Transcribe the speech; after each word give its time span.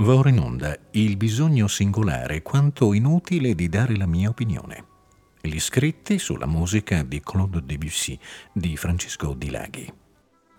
Va 0.00 0.14
ora 0.14 0.28
in 0.28 0.38
onda 0.38 0.78
il 0.92 1.16
bisogno 1.16 1.66
singolare 1.66 2.40
quanto 2.40 2.92
inutile 2.92 3.56
di 3.56 3.68
dare 3.68 3.96
la 3.96 4.06
mia 4.06 4.28
opinione. 4.28 4.84
Gli 5.40 5.58
scritti 5.58 6.20
sulla 6.20 6.46
musica 6.46 7.02
di 7.02 7.20
Claude 7.20 7.64
Debussy 7.64 8.16
di 8.52 8.76
Francesco 8.76 9.34
Di 9.34 9.50
Laghi. 9.50 9.92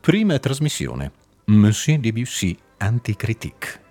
Prima 0.01 0.37
trasmissione. 0.39 1.13
Monsieur 1.45 2.01
Debussy 2.01 2.57
Anticritique. 2.79 3.88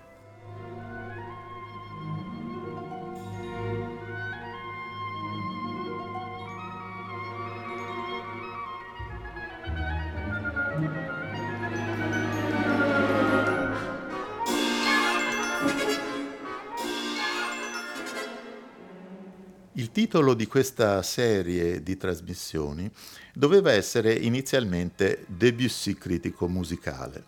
Titolo 20.08 20.32
di 20.32 20.46
questa 20.46 21.02
serie 21.02 21.82
di 21.82 21.98
trasmissioni 21.98 22.90
doveva 23.34 23.72
essere 23.72 24.14
inizialmente 24.14 25.26
Debussy 25.26 25.92
critico 25.92 26.48
musicale, 26.48 27.24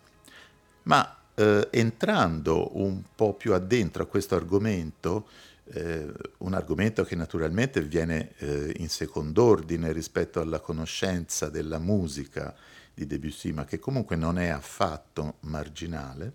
ma 0.83 1.15
eh, 1.35 1.67
entrando 1.69 2.75
un 2.79 3.03
po' 3.13 3.35
più 3.35 3.53
addentro 3.53 4.01
a 4.01 4.07
questo 4.07 4.33
argomento, 4.33 5.27
eh, 5.65 6.11
un 6.39 6.55
argomento 6.55 7.03
che 7.03 7.13
naturalmente 7.13 7.83
viene 7.83 8.31
eh, 8.39 8.73
in 8.77 8.89
second'ordine 8.89 9.91
rispetto 9.91 10.39
alla 10.39 10.59
conoscenza 10.59 11.49
della 11.49 11.77
musica 11.77 12.51
di 12.95 13.05
Debussy, 13.05 13.51
ma 13.51 13.63
che 13.63 13.77
comunque 13.77 14.15
non 14.15 14.39
è 14.39 14.47
affatto 14.47 15.35
marginale, 15.41 16.33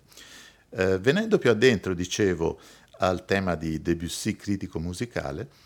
eh, 0.70 0.96
venendo 0.98 1.38
più 1.38 1.50
addentro, 1.50 1.92
dicevo, 1.92 2.60
al 2.98 3.24
tema 3.24 3.56
di 3.56 3.82
Debussy 3.82 4.36
critico 4.36 4.78
musicale, 4.78 5.65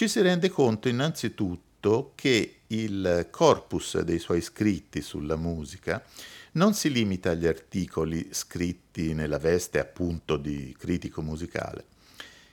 ci 0.00 0.08
si 0.08 0.22
rende 0.22 0.48
conto 0.48 0.88
innanzitutto 0.88 2.12
che 2.14 2.60
il 2.68 3.28
corpus 3.30 4.00
dei 4.00 4.18
suoi 4.18 4.40
scritti 4.40 5.02
sulla 5.02 5.36
musica 5.36 6.02
non 6.52 6.72
si 6.72 6.90
limita 6.90 7.32
agli 7.32 7.46
articoli 7.46 8.28
scritti 8.30 9.12
nella 9.12 9.36
veste 9.36 9.78
appunto 9.78 10.38
di 10.38 10.74
critico 10.78 11.20
musicale, 11.20 11.84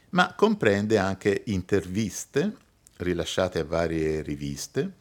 ma 0.09 0.33
comprende 0.35 0.97
anche 0.97 1.43
interviste 1.45 2.53
rilasciate 2.97 3.59
a 3.59 3.63
varie 3.63 4.21
riviste, 4.23 4.95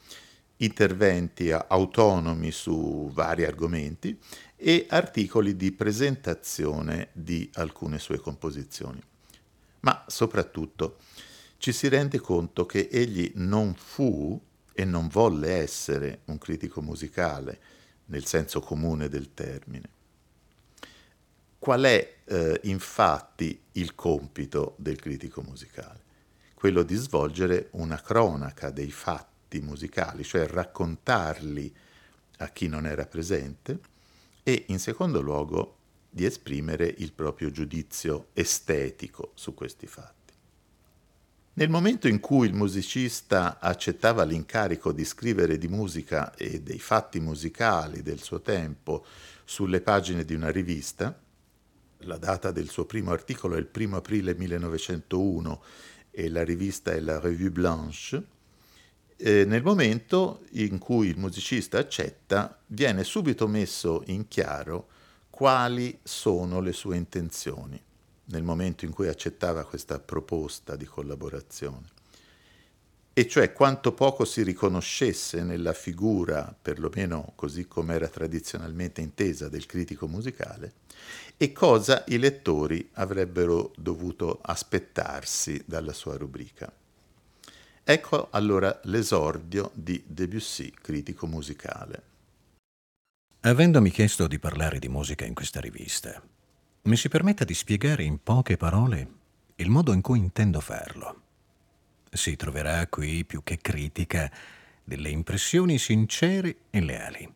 interventi 0.58 1.50
autonomi 1.50 2.52
su 2.52 3.10
vari 3.12 3.44
argomenti 3.44 4.16
e 4.54 4.86
articoli 4.88 5.56
di 5.56 5.72
presentazione 5.72 7.08
di 7.12 7.50
alcune 7.54 7.98
sue 7.98 8.20
composizioni. 8.20 9.02
Ma 9.80 10.04
soprattutto 10.06 10.98
ci 11.58 11.72
si 11.72 11.88
rende 11.88 12.18
conto 12.20 12.66
che 12.66 12.88
egli 12.90 13.32
non 13.36 13.74
fu 13.74 14.40
e 14.72 14.84
non 14.84 15.08
volle 15.08 15.52
essere 15.54 16.20
un 16.26 16.38
critico 16.38 16.82
musicale 16.82 17.58
nel 18.06 18.26
senso 18.26 18.60
comune 18.60 19.08
del 19.08 19.32
termine. 19.34 19.88
Qual 21.58 21.82
è 21.82 22.18
eh, 22.24 22.60
infatti 22.64 23.60
il 23.72 23.94
compito 23.94 24.74
del 24.78 25.00
critico 25.00 25.42
musicale? 25.42 26.04
Quello 26.54 26.82
di 26.82 26.94
svolgere 26.94 27.68
una 27.72 28.00
cronaca 28.00 28.70
dei 28.70 28.90
fatti 28.90 29.60
musicali, 29.60 30.22
cioè 30.22 30.46
raccontarli 30.46 31.74
a 32.38 32.48
chi 32.50 32.68
non 32.68 32.86
era 32.86 33.06
presente 33.06 33.80
e 34.42 34.66
in 34.68 34.78
secondo 34.78 35.20
luogo 35.20 35.76
di 36.08 36.24
esprimere 36.24 36.94
il 36.98 37.12
proprio 37.12 37.50
giudizio 37.50 38.28
estetico 38.32 39.32
su 39.34 39.54
questi 39.54 39.86
fatti. 39.86 40.25
Nel 41.58 41.70
momento 41.70 42.06
in 42.06 42.20
cui 42.20 42.48
il 42.48 42.52
musicista 42.52 43.58
accettava 43.58 44.24
l'incarico 44.24 44.92
di 44.92 45.06
scrivere 45.06 45.56
di 45.56 45.68
musica 45.68 46.34
e 46.34 46.60
dei 46.60 46.78
fatti 46.78 47.18
musicali 47.18 48.02
del 48.02 48.20
suo 48.20 48.42
tempo 48.42 49.06
sulle 49.42 49.80
pagine 49.80 50.26
di 50.26 50.34
una 50.34 50.50
rivista, 50.50 51.18
la 52.00 52.18
data 52.18 52.50
del 52.50 52.68
suo 52.68 52.84
primo 52.84 53.10
articolo 53.10 53.54
è 53.54 53.58
il 53.58 53.70
1 53.74 53.96
aprile 53.96 54.34
1901 54.34 55.62
e 56.10 56.28
la 56.28 56.44
rivista 56.44 56.92
è 56.92 57.00
la 57.00 57.18
Revue 57.18 57.50
Blanche, 57.50 58.22
eh, 59.16 59.46
nel 59.46 59.62
momento 59.62 60.42
in 60.50 60.76
cui 60.76 61.08
il 61.08 61.16
musicista 61.16 61.78
accetta, 61.78 62.60
viene 62.66 63.02
subito 63.02 63.48
messo 63.48 64.02
in 64.08 64.28
chiaro 64.28 64.88
quali 65.30 65.98
sono 66.02 66.60
le 66.60 66.72
sue 66.72 66.98
intenzioni 66.98 67.85
nel 68.26 68.42
momento 68.42 68.84
in 68.84 68.92
cui 68.92 69.08
accettava 69.08 69.64
questa 69.64 69.98
proposta 69.98 70.76
di 70.76 70.84
collaborazione, 70.84 71.94
e 73.18 73.26
cioè 73.26 73.52
quanto 73.54 73.92
poco 73.92 74.26
si 74.26 74.42
riconoscesse 74.42 75.42
nella 75.42 75.72
figura, 75.72 76.54
perlomeno 76.60 77.32
così 77.34 77.66
come 77.66 77.94
era 77.94 78.08
tradizionalmente 78.08 79.00
intesa, 79.00 79.48
del 79.48 79.64
critico 79.64 80.06
musicale, 80.06 80.74
e 81.38 81.50
cosa 81.52 82.04
i 82.08 82.18
lettori 82.18 82.90
avrebbero 82.92 83.72
dovuto 83.76 84.38
aspettarsi 84.42 85.62
dalla 85.64 85.94
sua 85.94 86.18
rubrica. 86.18 86.70
Ecco 87.82 88.28
allora 88.32 88.80
l'esordio 88.84 89.70
di 89.72 90.02
Debussy, 90.06 90.70
critico 90.70 91.26
musicale. 91.26 92.02
Avendomi 93.40 93.90
chiesto 93.90 94.26
di 94.26 94.38
parlare 94.38 94.78
di 94.78 94.88
musica 94.88 95.24
in 95.24 95.32
questa 95.32 95.60
rivista, 95.60 96.20
mi 96.86 96.96
si 96.96 97.08
permetta 97.08 97.44
di 97.44 97.54
spiegare 97.54 98.04
in 98.04 98.22
poche 98.22 98.56
parole 98.56 99.08
il 99.56 99.70
modo 99.70 99.92
in 99.92 100.00
cui 100.00 100.18
intendo 100.18 100.60
farlo. 100.60 101.22
Si 102.10 102.36
troverà 102.36 102.86
qui 102.86 103.24
più 103.24 103.42
che 103.42 103.58
critica 103.58 104.30
delle 104.84 105.08
impressioni 105.08 105.78
sincere 105.78 106.56
e 106.70 106.80
leali. 106.80 107.32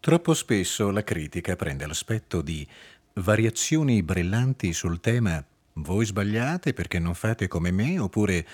Troppo 0.00 0.34
spesso 0.34 0.90
la 0.90 1.02
critica 1.02 1.56
prende 1.56 1.86
l'aspetto 1.86 2.42
di 2.42 2.66
variazioni 3.14 4.02
brillanti 4.02 4.72
sul 4.74 5.00
tema 5.00 5.42
voi 5.74 6.04
sbagliate 6.04 6.74
perché 6.74 6.98
non 6.98 7.14
fate 7.14 7.48
come 7.48 7.70
me 7.70 7.98
oppure 7.98 8.46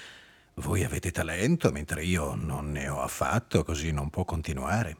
voi 0.55 0.85
avete 0.85 1.11
talento 1.11 1.73
mentre 1.73 2.05
io 2.05 2.35
non 2.35 2.71
ne 2.71 2.89
ho 2.89 3.01
affatto, 3.01 3.65
così 3.65 3.91
non 3.91 4.11
può 4.11 4.25
continuare. 4.25 4.97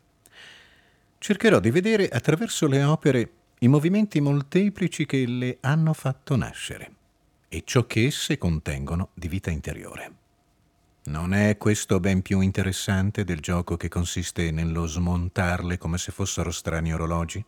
Cercherò 1.19 1.61
di 1.61 1.71
vedere 1.71 2.09
attraverso 2.09 2.67
le 2.67 2.83
opere 2.83 3.31
i 3.63 3.69
movimenti 3.69 4.21
molteplici 4.21 5.07
che 5.07 5.25
le 5.25 5.59
hanno 5.61 5.93
fatto 5.93 6.35
nascere 6.35 6.95
e 7.49 7.63
ciò 7.65 7.87
che 7.87 8.07
esse 8.07 8.37
contengono 8.37 9.11
di 9.15 9.29
vita 9.29 9.51
interiore. 9.51 10.13
Non 11.05 11.33
è 11.33 11.57
questo 11.59 12.01
ben 12.01 12.23
più 12.23 12.41
interessante 12.41 13.23
del 13.23 13.39
gioco 13.39 13.77
che 13.77 13.89
consiste 13.89 14.51
nello 14.51 14.87
smontarle 14.87 15.79
come 15.79 15.97
se 15.99 16.11
fossero 16.11 16.51
strani 16.51 16.93
orologi? 16.93 17.45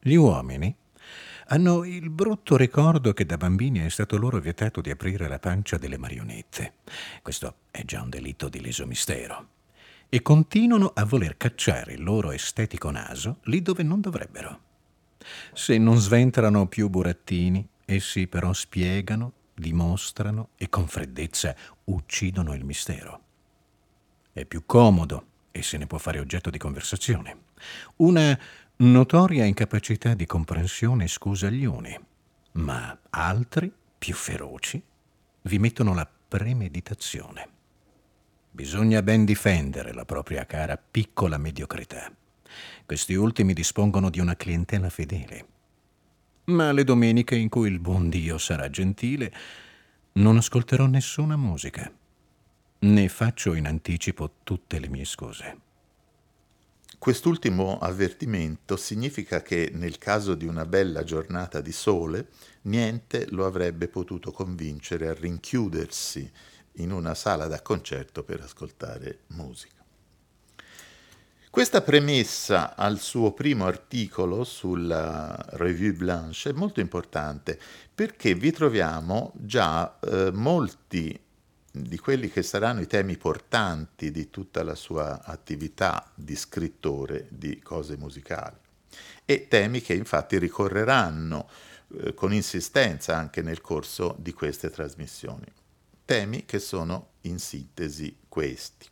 Gli 0.00 0.14
uomini 0.14 0.74
hanno 1.46 1.84
il 1.84 2.10
brutto 2.10 2.56
ricordo 2.56 3.12
che 3.12 3.24
da 3.24 3.36
bambini 3.36 3.80
è 3.80 3.88
stato 3.88 4.16
loro 4.16 4.40
vietato 4.40 4.80
di 4.80 4.90
aprire 4.90 5.28
la 5.28 5.38
pancia 5.38 5.76
delle 5.76 5.98
marionette. 5.98 6.74
Questo 7.22 7.54
è 7.70 7.84
già 7.84 8.02
un 8.02 8.10
delitto 8.10 8.48
di 8.48 8.60
leso 8.60 8.84
mistero. 8.86 9.48
E 10.08 10.22
continuano 10.22 10.90
a 10.92 11.04
voler 11.04 11.36
cacciare 11.36 11.92
il 11.92 12.02
loro 12.02 12.32
estetico 12.32 12.90
naso 12.90 13.38
lì 13.42 13.62
dove 13.62 13.84
non 13.84 14.00
dovrebbero. 14.00 14.70
Se 15.52 15.78
non 15.78 15.96
sventrano 15.96 16.66
più 16.66 16.88
burattini, 16.88 17.66
essi 17.84 18.26
però 18.26 18.52
spiegano, 18.52 19.32
dimostrano 19.54 20.50
e 20.56 20.68
con 20.68 20.88
freddezza 20.88 21.54
uccidono 21.84 22.54
il 22.54 22.64
mistero. 22.64 23.20
È 24.32 24.44
più 24.44 24.64
comodo 24.66 25.26
e 25.50 25.62
se 25.62 25.76
ne 25.76 25.86
può 25.86 25.98
fare 25.98 26.18
oggetto 26.18 26.50
di 26.50 26.58
conversazione. 26.58 27.36
Una 27.96 28.38
notoria 28.76 29.44
incapacità 29.44 30.14
di 30.14 30.26
comprensione 30.26 31.06
scusa 31.06 31.50
gli 31.50 31.64
uni, 31.64 31.96
ma 32.52 32.98
altri, 33.10 33.72
più 33.98 34.14
feroci, 34.14 34.82
vi 35.42 35.58
mettono 35.58 35.94
la 35.94 36.08
premeditazione. 36.28 37.48
Bisogna 38.50 39.02
ben 39.02 39.24
difendere 39.24 39.92
la 39.92 40.04
propria 40.04 40.44
cara 40.46 40.76
piccola 40.76 41.38
mediocrità. 41.38 42.10
Questi 42.84 43.14
ultimi 43.14 43.52
dispongono 43.52 44.10
di 44.10 44.20
una 44.20 44.36
clientela 44.36 44.90
fedele. 44.90 45.46
Ma 46.44 46.72
le 46.72 46.84
domeniche 46.84 47.36
in 47.36 47.48
cui 47.48 47.70
il 47.70 47.78
buon 47.78 48.08
Dio 48.08 48.36
sarà 48.38 48.68
gentile 48.68 49.32
non 50.14 50.36
ascolterò 50.36 50.86
nessuna 50.86 51.36
musica, 51.36 51.90
né 52.80 53.08
faccio 53.08 53.54
in 53.54 53.66
anticipo 53.66 54.30
tutte 54.42 54.78
le 54.78 54.88
mie 54.88 55.04
scuse. 55.04 55.58
Quest'ultimo 56.98 57.78
avvertimento 57.78 58.76
significa 58.76 59.42
che 59.42 59.70
nel 59.72 59.98
caso 59.98 60.34
di 60.34 60.46
una 60.46 60.64
bella 60.66 61.02
giornata 61.02 61.60
di 61.60 61.72
sole, 61.72 62.28
niente 62.62 63.26
lo 63.30 63.46
avrebbe 63.46 63.88
potuto 63.88 64.30
convincere 64.30 65.08
a 65.08 65.14
rinchiudersi 65.14 66.30
in 66.74 66.92
una 66.92 67.14
sala 67.14 67.46
da 67.46 67.60
concerto 67.60 68.22
per 68.22 68.40
ascoltare 68.40 69.20
musica. 69.28 69.81
Questa 71.52 71.82
premessa 71.82 72.74
al 72.76 72.98
suo 72.98 73.32
primo 73.32 73.66
articolo 73.66 74.42
sulla 74.42 75.36
Revue 75.50 75.92
Blanche 75.92 76.48
è 76.48 76.52
molto 76.54 76.80
importante 76.80 77.60
perché 77.94 78.34
vi 78.34 78.50
troviamo 78.52 79.34
già 79.36 79.98
eh, 80.00 80.30
molti 80.32 81.20
di 81.70 81.98
quelli 81.98 82.30
che 82.30 82.42
saranno 82.42 82.80
i 82.80 82.86
temi 82.86 83.18
portanti 83.18 84.10
di 84.10 84.30
tutta 84.30 84.62
la 84.62 84.74
sua 84.74 85.22
attività 85.22 86.10
di 86.14 86.34
scrittore 86.36 87.26
di 87.28 87.60
cose 87.60 87.98
musicali 87.98 88.56
e 89.26 89.46
temi 89.46 89.82
che 89.82 89.92
infatti 89.92 90.38
ricorreranno 90.38 91.50
eh, 91.98 92.14
con 92.14 92.32
insistenza 92.32 93.14
anche 93.18 93.42
nel 93.42 93.60
corso 93.60 94.16
di 94.18 94.32
queste 94.32 94.70
trasmissioni. 94.70 95.44
Temi 96.06 96.46
che 96.46 96.58
sono 96.58 97.08
in 97.20 97.38
sintesi 97.38 98.16
questi 98.26 98.88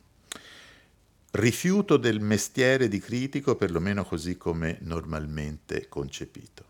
rifiuto 1.31 1.97
del 1.97 2.19
mestiere 2.19 2.87
di 2.87 2.99
critico, 2.99 3.55
perlomeno 3.55 4.03
così 4.03 4.37
come 4.37 4.77
normalmente 4.81 5.87
concepito. 5.87 6.65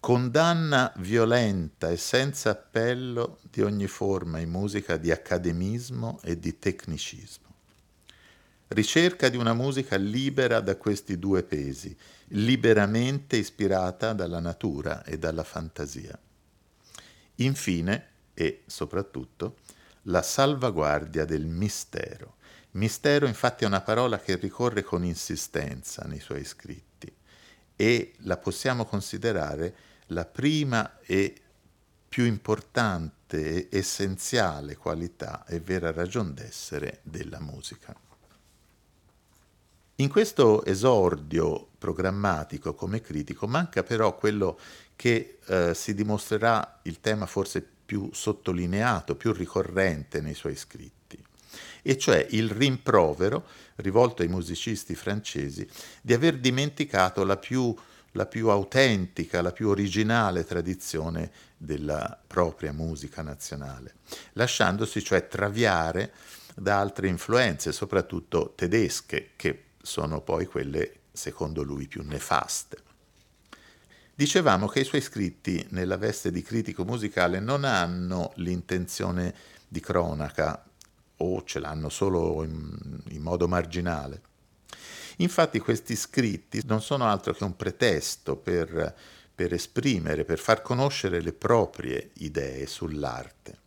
Condanna 0.00 0.92
violenta 0.98 1.90
e 1.90 1.96
senza 1.96 2.50
appello 2.50 3.38
di 3.50 3.62
ogni 3.62 3.88
forma 3.88 4.38
in 4.38 4.48
musica 4.48 4.96
di 4.96 5.10
accademismo 5.10 6.20
e 6.22 6.38
di 6.38 6.58
tecnicismo. 6.58 7.46
Ricerca 8.68 9.28
di 9.28 9.36
una 9.36 9.54
musica 9.54 9.96
libera 9.96 10.60
da 10.60 10.76
questi 10.76 11.18
due 11.18 11.42
pesi, 11.42 11.96
liberamente 12.28 13.36
ispirata 13.36 14.12
dalla 14.12 14.40
natura 14.40 15.02
e 15.04 15.18
dalla 15.18 15.42
fantasia. 15.42 16.16
Infine, 17.36 18.06
e 18.34 18.62
soprattutto, 18.66 19.56
la 20.02 20.22
salvaguardia 20.22 21.24
del 21.24 21.46
mistero 21.46 22.36
Mistero 22.72 23.26
infatti 23.26 23.64
è 23.64 23.66
una 23.66 23.80
parola 23.80 24.18
che 24.20 24.36
ricorre 24.36 24.82
con 24.82 25.04
insistenza 25.04 26.04
nei 26.04 26.20
suoi 26.20 26.44
scritti 26.44 27.10
e 27.74 28.14
la 28.18 28.36
possiamo 28.36 28.84
considerare 28.84 29.74
la 30.08 30.26
prima 30.26 30.98
e 31.00 31.40
più 32.08 32.24
importante, 32.24 33.68
essenziale 33.70 34.76
qualità 34.76 35.44
e 35.46 35.60
vera 35.60 35.92
ragion 35.92 36.34
d'essere 36.34 37.00
della 37.02 37.40
musica. 37.40 37.94
In 39.96 40.08
questo 40.08 40.64
esordio 40.64 41.68
programmatico 41.78 42.74
come 42.74 43.00
critico 43.00 43.46
manca 43.46 43.82
però 43.82 44.14
quello 44.14 44.58
che 44.94 45.38
eh, 45.44 45.74
si 45.74 45.94
dimostrerà 45.94 46.80
il 46.82 47.00
tema 47.00 47.26
forse 47.26 47.66
più 47.84 48.10
sottolineato, 48.12 49.16
più 49.16 49.32
ricorrente 49.32 50.20
nei 50.20 50.34
suoi 50.34 50.54
scritti 50.54 50.97
e 51.82 51.96
cioè 51.96 52.26
il 52.30 52.50
rimprovero 52.50 53.46
rivolto 53.76 54.22
ai 54.22 54.28
musicisti 54.28 54.94
francesi 54.94 55.66
di 56.00 56.12
aver 56.12 56.38
dimenticato 56.38 57.24
la 57.24 57.36
più, 57.36 57.74
la 58.12 58.26
più 58.26 58.48
autentica, 58.48 59.42
la 59.42 59.52
più 59.52 59.68
originale 59.68 60.44
tradizione 60.44 61.30
della 61.56 62.18
propria 62.26 62.72
musica 62.72 63.22
nazionale, 63.22 63.94
lasciandosi 64.32 65.02
cioè 65.02 65.28
traviare 65.28 66.12
da 66.54 66.80
altre 66.80 67.08
influenze, 67.08 67.72
soprattutto 67.72 68.52
tedesche, 68.56 69.30
che 69.36 69.64
sono 69.80 70.20
poi 70.20 70.46
quelle, 70.46 71.00
secondo 71.12 71.62
lui, 71.62 71.86
più 71.86 72.02
nefaste. 72.02 72.86
Dicevamo 74.14 74.66
che 74.66 74.80
i 74.80 74.84
suoi 74.84 75.00
scritti 75.00 75.64
nella 75.70 75.96
veste 75.96 76.32
di 76.32 76.42
critico 76.42 76.84
musicale 76.84 77.38
non 77.38 77.62
hanno 77.62 78.32
l'intenzione 78.36 79.32
di 79.68 79.78
cronaca 79.78 80.67
o 81.18 81.42
ce 81.44 81.58
l'hanno 81.58 81.88
solo 81.88 82.42
in, 82.44 83.00
in 83.10 83.22
modo 83.22 83.48
marginale. 83.48 84.22
Infatti 85.18 85.58
questi 85.58 85.96
scritti 85.96 86.62
non 86.66 86.80
sono 86.80 87.04
altro 87.04 87.32
che 87.32 87.44
un 87.44 87.56
pretesto 87.56 88.36
per, 88.36 88.94
per 89.34 89.52
esprimere, 89.52 90.24
per 90.24 90.38
far 90.38 90.62
conoscere 90.62 91.20
le 91.20 91.32
proprie 91.32 92.10
idee 92.18 92.66
sull'arte. 92.66 93.58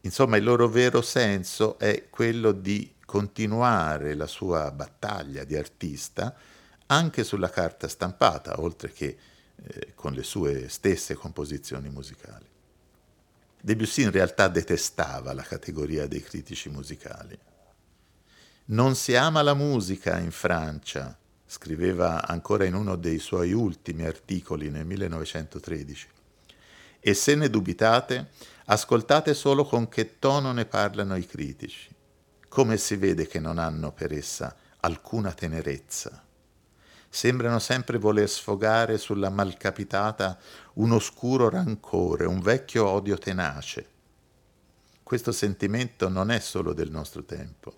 Insomma, 0.00 0.36
il 0.36 0.44
loro 0.44 0.68
vero 0.68 1.02
senso 1.02 1.78
è 1.78 2.08
quello 2.10 2.52
di 2.52 2.94
continuare 3.04 4.14
la 4.14 4.26
sua 4.26 4.70
battaglia 4.70 5.44
di 5.44 5.56
artista 5.56 6.34
anche 6.86 7.24
sulla 7.24 7.50
carta 7.50 7.88
stampata, 7.88 8.60
oltre 8.60 8.92
che 8.92 9.16
eh, 9.56 9.94
con 9.94 10.12
le 10.12 10.22
sue 10.22 10.68
stesse 10.68 11.14
composizioni 11.14 11.88
musicali. 11.88 12.55
Debussy 13.66 14.04
in 14.04 14.12
realtà 14.12 14.46
detestava 14.46 15.32
la 15.32 15.42
categoria 15.42 16.06
dei 16.06 16.22
critici 16.22 16.68
musicali. 16.68 17.36
Non 18.66 18.94
si 18.94 19.16
ama 19.16 19.42
la 19.42 19.54
musica 19.54 20.18
in 20.18 20.30
Francia, 20.30 21.18
scriveva 21.44 22.24
ancora 22.28 22.64
in 22.64 22.74
uno 22.74 22.94
dei 22.94 23.18
suoi 23.18 23.52
ultimi 23.52 24.04
articoli 24.04 24.70
nel 24.70 24.86
1913. 24.86 26.06
E 27.00 27.14
se 27.14 27.34
ne 27.34 27.50
dubitate, 27.50 28.28
ascoltate 28.66 29.34
solo 29.34 29.64
con 29.64 29.88
che 29.88 30.20
tono 30.20 30.52
ne 30.52 30.66
parlano 30.66 31.16
i 31.16 31.26
critici. 31.26 31.92
Come 32.48 32.76
si 32.76 32.94
vede 32.94 33.26
che 33.26 33.40
non 33.40 33.58
hanno 33.58 33.90
per 33.90 34.12
essa 34.12 34.54
alcuna 34.78 35.32
tenerezza 35.32 36.25
sembrano 37.16 37.58
sempre 37.60 37.96
voler 37.96 38.28
sfogare 38.28 38.98
sulla 38.98 39.30
malcapitata 39.30 40.38
un 40.74 40.92
oscuro 40.92 41.48
rancore, 41.48 42.26
un 42.26 42.40
vecchio 42.40 42.86
odio 42.86 43.16
tenace. 43.16 43.88
Questo 45.02 45.32
sentimento 45.32 46.10
non 46.10 46.30
è 46.30 46.38
solo 46.40 46.74
del 46.74 46.90
nostro 46.90 47.24
tempo. 47.24 47.72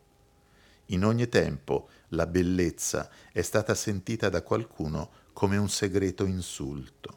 In 0.87 1.05
ogni 1.05 1.29
tempo 1.29 1.89
la 2.09 2.27
bellezza 2.27 3.09
è 3.31 3.41
stata 3.43 3.77
sentita 3.77 4.29
da 4.29 4.43
qualcuno 4.43 5.09
come 5.33 5.57
un 5.57 5.69
segreto 5.69 6.25
insulto. 6.25 7.17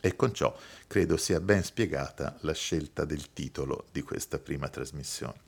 E 0.00 0.16
con 0.16 0.32
ciò 0.32 0.56
credo 0.86 1.18
sia 1.18 1.40
ben 1.40 1.64
spiegata 1.64 2.38
la 2.40 2.54
scelta 2.54 3.04
del 3.04 3.34
titolo 3.34 3.88
di 3.92 4.00
questa 4.00 4.38
prima 4.38 4.70
trasmissione. 4.70 5.40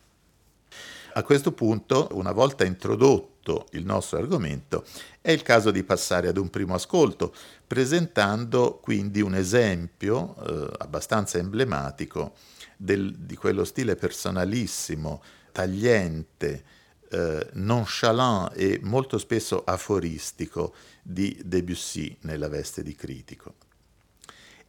A 1.15 1.23
questo 1.23 1.53
punto, 1.53 2.09
una 2.13 2.33
volta 2.33 2.65
introdotto 2.65 3.40
il 3.73 3.85
nostro 3.85 4.19
argomento, 4.19 4.85
è 5.21 5.31
il 5.31 5.43
caso 5.43 5.71
di 5.71 5.83
passare 5.83 6.29
ad 6.29 6.37
un 6.37 6.51
primo 6.51 6.75
ascolto, 6.75 7.35
presentando 7.67 8.79
quindi 8.83 9.21
un 9.21 9.35
esempio 9.35 10.37
eh, 10.37 10.77
abbastanza 10.79 11.39
emblematico 11.39 12.35
del, 12.77 13.15
di 13.17 13.37
quello 13.37 13.65
stile 13.65 13.97
personalissimo, 13.97 15.23
tagliente, 15.53 16.65
eh, 17.11 17.49
nonchalant 17.55 18.53
e 18.57 18.81
molto 18.83 19.19
spesso 19.19 19.63
aforistico 19.65 20.75
di 21.03 21.39
Debussy 21.45 22.17
nella 22.23 22.49
veste 22.49 22.83
di 22.83 22.95
critico. 22.95 23.55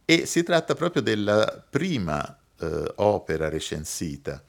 E 0.04 0.26
si 0.26 0.42
tratta 0.42 0.74
proprio 0.74 1.00
della 1.00 1.64
prima 1.68 2.36
eh, 2.58 2.92
opera 2.96 3.48
recensita 3.48 4.42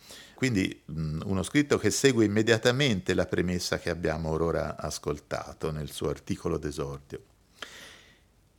quindi 0.43 0.77
mh, 0.83 1.21
uno 1.23 1.41
scritto 1.41 1.77
che 1.77 1.89
segue 1.89 2.25
immediatamente 2.25 3.13
la 3.13 3.25
premessa 3.25 3.79
che 3.79 3.89
abbiamo 3.89 4.29
ora 4.29 4.75
ascoltato 4.75 5.71
nel 5.71 5.89
suo 5.89 6.09
articolo 6.09 6.57
d'esordio. 6.57 7.21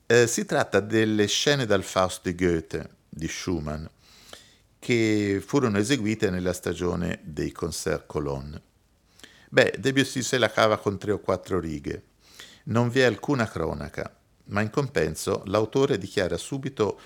Eh, 0.06 0.26
si 0.26 0.46
tratta 0.46 0.80
delle 0.80 1.26
scene 1.26 1.66
dal 1.66 1.82
Faust 1.82 2.22
di 2.22 2.34
Goethe 2.34 2.88
di 3.06 3.28
Schumann 3.28 3.84
che 4.78 5.42
furono 5.44 5.76
eseguite 5.76 6.30
nella 6.30 6.54
stagione 6.54 7.20
dei 7.22 7.52
Concert 7.52 8.06
Cologne. 8.06 8.62
Beh, 9.50 9.74
Debussy 9.78 10.22
se 10.22 10.38
la 10.38 10.50
cava 10.50 10.78
con 10.78 10.96
tre 10.96 11.12
o 11.12 11.18
quattro 11.18 11.60
righe. 11.60 12.02
Non 12.64 12.88
vi 12.88 13.00
è 13.00 13.04
alcuna 13.04 13.46
cronaca, 13.46 14.10
ma 14.44 14.62
in 14.62 14.70
compenso 14.70 15.42
l'autore 15.48 15.98
dichiara 15.98 16.38
subito 16.38 16.98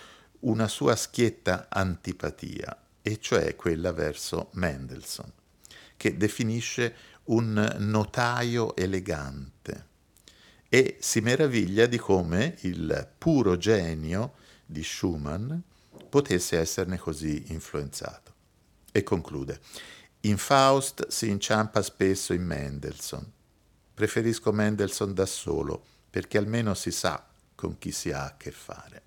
una 0.43 0.69
sua 0.69 0.95
schietta 0.95 1.67
antipatia 1.69 2.79
e 3.03 3.19
cioè 3.21 3.57
quella 3.57 3.93
verso 3.93 4.51
Mendelssohn, 4.55 5.33
che 5.97 6.17
definisce 6.17 6.95
un 7.25 7.77
notaio 7.79 8.75
elegante 8.77 9.87
e 10.69 10.99
si 11.01 11.21
meraviglia 11.21 11.87
di 11.87 11.97
come 11.97 12.57
il 12.61 13.09
puro 13.17 13.57
genio 13.57 14.35
di 14.65 14.83
Schumann 14.83 15.57
potesse 16.09 16.59
esserne 16.59 16.99
così 16.99 17.45
influenzato. 17.49 18.35
E 18.93 19.03
conclude, 19.03 19.61
in 20.21 20.37
Faust 20.37 21.09
si 21.09 21.29
inciampa 21.29 21.83
spesso 21.83 22.33
in 22.33 22.45
Mendelssohn. 22.45 23.33
Preferisco 23.95 24.53
Mendelssohn 24.53 25.15
da 25.15 25.27
solo, 25.27 25.85
perché 26.11 26.39
almeno 26.39 26.75
si 26.75 26.91
sa 26.91 27.27
con 27.55 27.79
chi 27.79 27.91
si 27.91 28.11
ha 28.11 28.25
a 28.25 28.37
che 28.37 28.51
fare. 28.51 29.03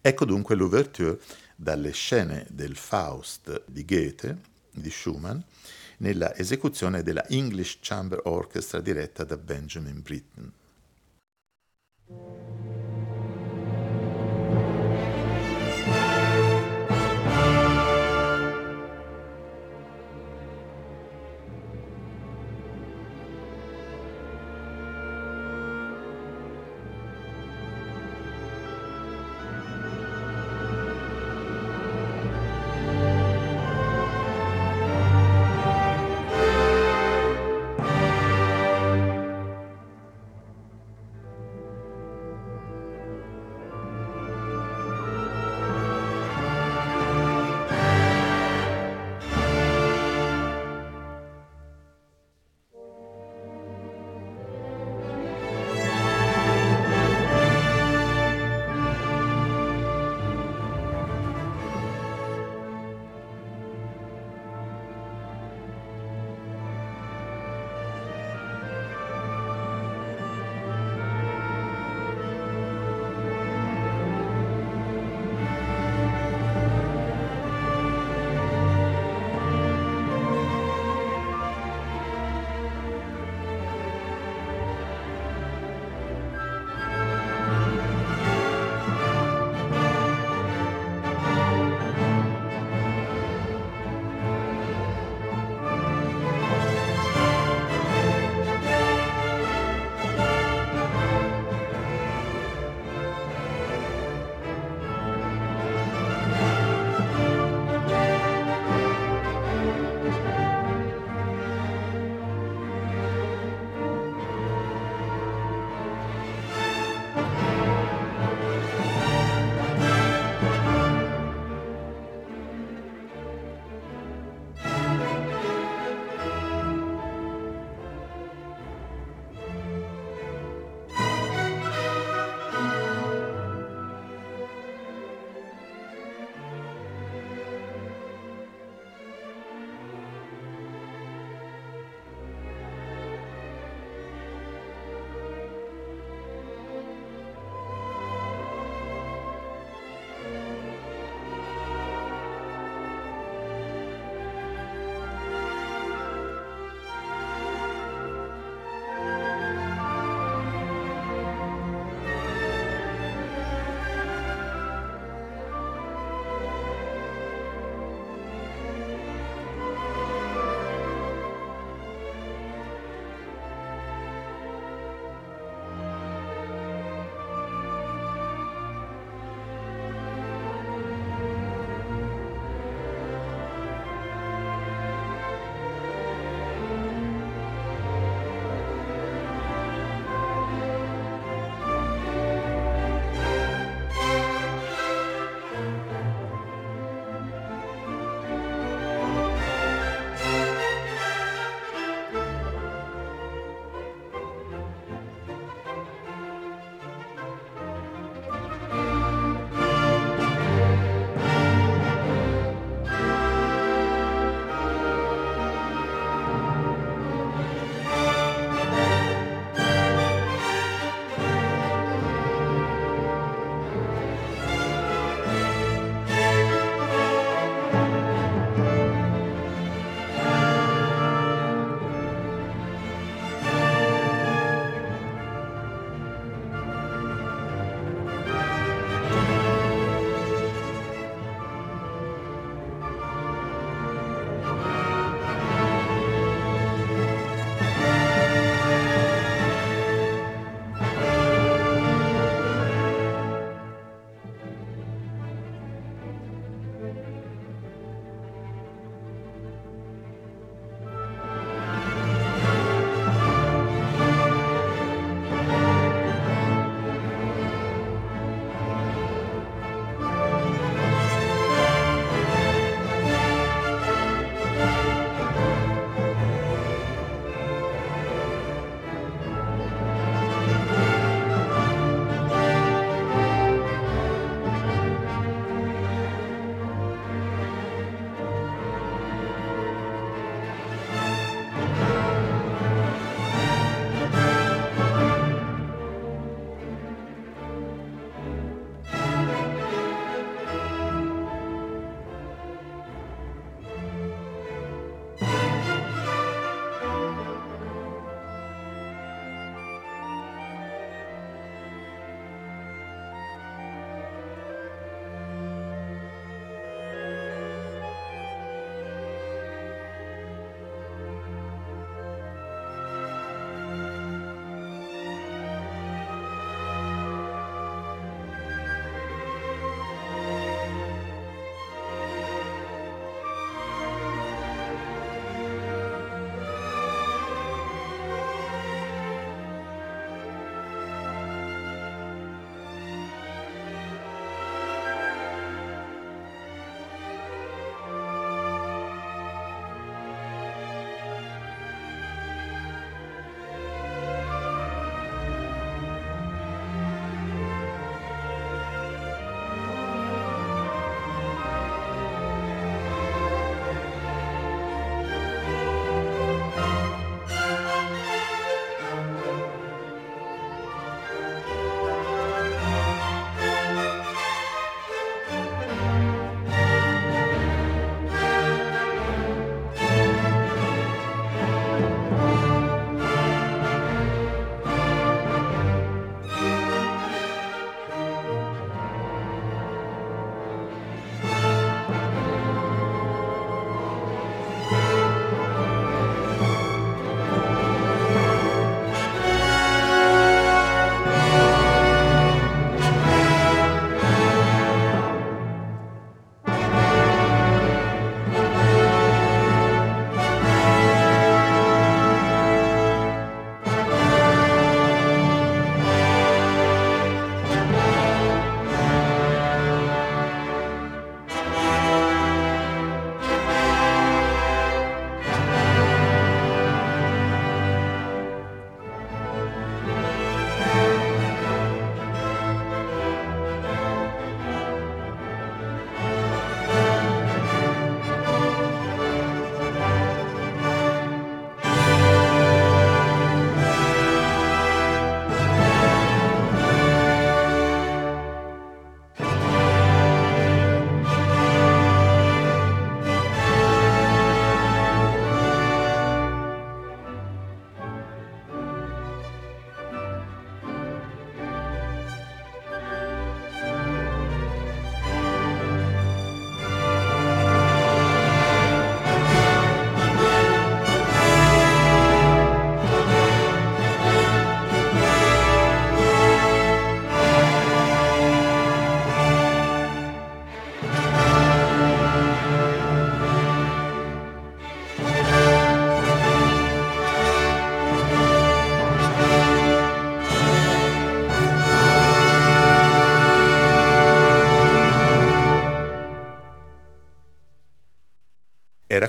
Ecco 0.00 0.24
dunque 0.24 0.54
l'ouverture 0.54 1.18
dalle 1.54 1.92
scene 1.92 2.46
del 2.50 2.76
Faust 2.76 3.64
di 3.66 3.84
Goethe, 3.84 4.38
di 4.70 4.90
Schumann, 4.90 5.38
nella 5.98 6.34
esecuzione 6.36 7.02
della 7.02 7.26
English 7.28 7.78
Chamber 7.80 8.20
Orchestra 8.24 8.80
diretta 8.80 9.24
da 9.24 9.36
Benjamin 9.36 10.02
Britten. 10.02 10.52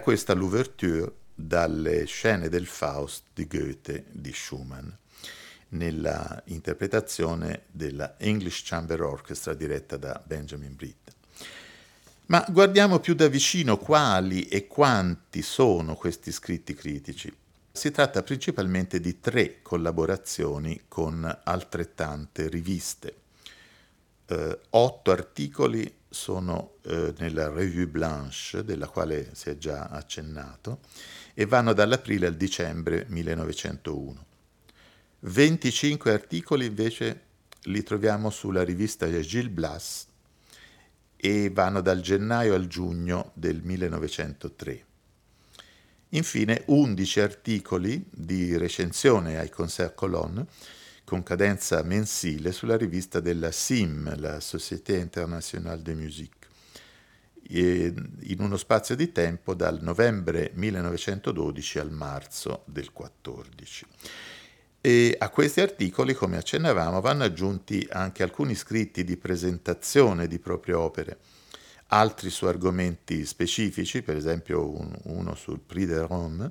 Questa 0.06 0.36
l'ouverture 0.36 1.12
dalle 1.34 2.06
scene 2.06 2.48
del 2.48 2.68
Faust 2.68 3.24
di 3.34 3.48
Goethe 3.48 4.06
di 4.12 4.32
Schumann, 4.32 4.88
nella 5.70 6.44
interpretazione 6.46 7.64
della 7.72 8.14
English 8.20 8.62
Chamber 8.66 9.02
Orchestra 9.02 9.56
diretta 9.56 9.98
da 9.98 10.22
Benjamin 10.24 10.76
Britt. 10.76 11.12
Ma 12.28 12.46
guardiamo 12.48 13.00
più 13.00 13.16
da 13.16 13.28
vicino 13.28 13.80
quali 13.80 14.44
e 14.48 14.68
quanti 14.68 15.42
sono 15.42 15.96
questi 15.96 16.32
scritti 16.32 16.76
critici. 16.76 17.36
Si 17.72 17.90
tratta 17.90 18.22
principalmente 18.22 19.00
di 19.00 19.20
tre 19.20 19.64
collaborazioni 19.64 20.82
con 20.88 21.40
altrettante 21.46 22.48
riviste. 22.48 23.16
Eh, 24.28 24.60
otto 24.70 25.10
articoli 25.10 25.92
sono 26.16 26.76
eh, 26.84 27.14
nella 27.18 27.50
Revue 27.50 27.88
Blanche, 27.88 28.64
della 28.64 28.88
quale 28.88 29.32
si 29.34 29.50
è 29.50 29.58
già 29.58 29.88
accennato, 29.88 30.80
e 31.34 31.46
vanno 31.46 31.74
dall'aprile 31.74 32.26
al 32.28 32.36
dicembre 32.36 33.06
1901. 33.10 34.26
25 35.20 36.14
articoli 36.14 36.66
invece 36.66 37.24
li 37.64 37.84
troviamo 37.84 38.30
sulla 38.30 38.64
rivista 38.64 39.10
Gilles 39.10 39.52
Blas 39.52 40.08
e 41.18 41.50
vanno 41.52 41.82
dal 41.82 42.00
gennaio 42.00 42.54
al 42.54 42.68
giugno 42.68 43.32
del 43.34 43.62
1903. 43.62 44.86
Infine 46.10 46.64
11 46.68 47.20
articoli 47.20 48.06
di 48.10 48.56
recensione 48.56 49.38
ai 49.38 49.50
Concert 49.50 49.96
Colonne 49.96 50.46
con 51.06 51.22
cadenza 51.22 51.84
mensile 51.84 52.52
sulla 52.52 52.76
rivista 52.76 53.20
della 53.20 53.52
SIM, 53.52 54.20
la 54.20 54.40
Société 54.40 54.98
Internationale 54.98 55.84
de 55.84 55.94
Musique, 55.94 56.48
in 57.50 58.38
uno 58.40 58.58
spazio 58.58 58.96
di 58.96 59.12
tempo 59.12 59.54
dal 59.54 59.82
novembre 59.84 60.52
1912 60.56 61.80
al 61.80 61.92
marzo 61.92 62.64
del 62.66 62.92
14. 62.92 63.86
E 64.82 65.16
a 65.18 65.30
questi 65.30 65.62
articoli, 65.62 66.16
come 66.16 66.38
accennavamo, 66.38 67.02
vanno 67.02 67.24
aggiunti 67.24 67.88
anche 67.92 68.24
alcuni 68.24 68.56
scritti 68.56 69.04
di 69.04 69.16
presentazione 69.16 70.28
di 70.28 70.40
proprie 70.40 70.74
opere, 70.74 71.20
altri 71.88 72.32
su 72.32 72.46
argomenti 72.46 73.26
specifici, 73.26 74.02
per 74.02 74.18
esempio 74.18 74.68
un, 74.68 74.92
uno 75.04 75.36
sul 75.36 75.60
Prix 75.60 75.88
de 75.88 76.08
Rome, 76.08 76.50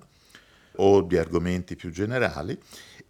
o 0.77 1.03
di 1.03 1.17
argomenti 1.17 1.77
più 1.77 1.91
generali, 1.91 2.59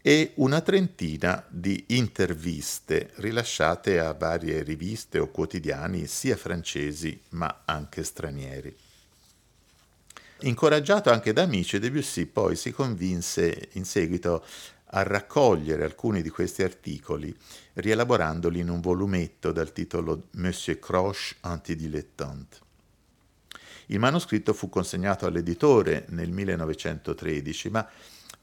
e 0.06 0.32
una 0.34 0.60
trentina 0.60 1.42
di 1.48 1.82
interviste 1.88 3.12
rilasciate 3.14 3.98
a 3.98 4.12
varie 4.12 4.62
riviste 4.62 5.18
o 5.18 5.28
quotidiani 5.28 6.06
sia 6.06 6.36
francesi 6.36 7.18
ma 7.30 7.62
anche 7.64 8.04
stranieri. 8.04 8.76
Incoraggiato 10.40 11.10
anche 11.10 11.32
da 11.32 11.44
amici, 11.44 11.78
Debussy 11.78 12.26
poi 12.26 12.54
si 12.54 12.70
convinse 12.70 13.70
in 13.72 13.86
seguito 13.86 14.44
a 14.84 15.02
raccogliere 15.04 15.84
alcuni 15.84 16.20
di 16.20 16.28
questi 16.28 16.62
articoli, 16.62 17.34
rielaborandoli 17.72 18.60
in 18.60 18.68
un 18.68 18.82
volumetto 18.82 19.52
dal 19.52 19.72
titolo 19.72 20.24
Monsieur 20.32 20.78
Croche 20.78 21.36
antidilettante. 21.40 22.58
Il 23.86 24.00
manoscritto 24.00 24.52
fu 24.52 24.68
consegnato 24.68 25.24
all'editore 25.24 26.04
nel 26.10 26.30
1913, 26.30 27.70
ma 27.70 27.88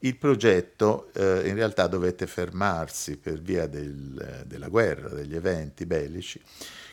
il 0.04 0.16
progetto 0.16 1.10
eh, 1.14 1.48
in 1.48 1.54
realtà 1.54 1.86
dovette 1.86 2.26
fermarsi 2.26 3.16
per 3.16 3.40
via 3.40 3.66
del, 3.66 4.44
della 4.46 4.68
guerra, 4.68 5.08
degli 5.08 5.34
eventi 5.34 5.86
bellici, 5.86 6.40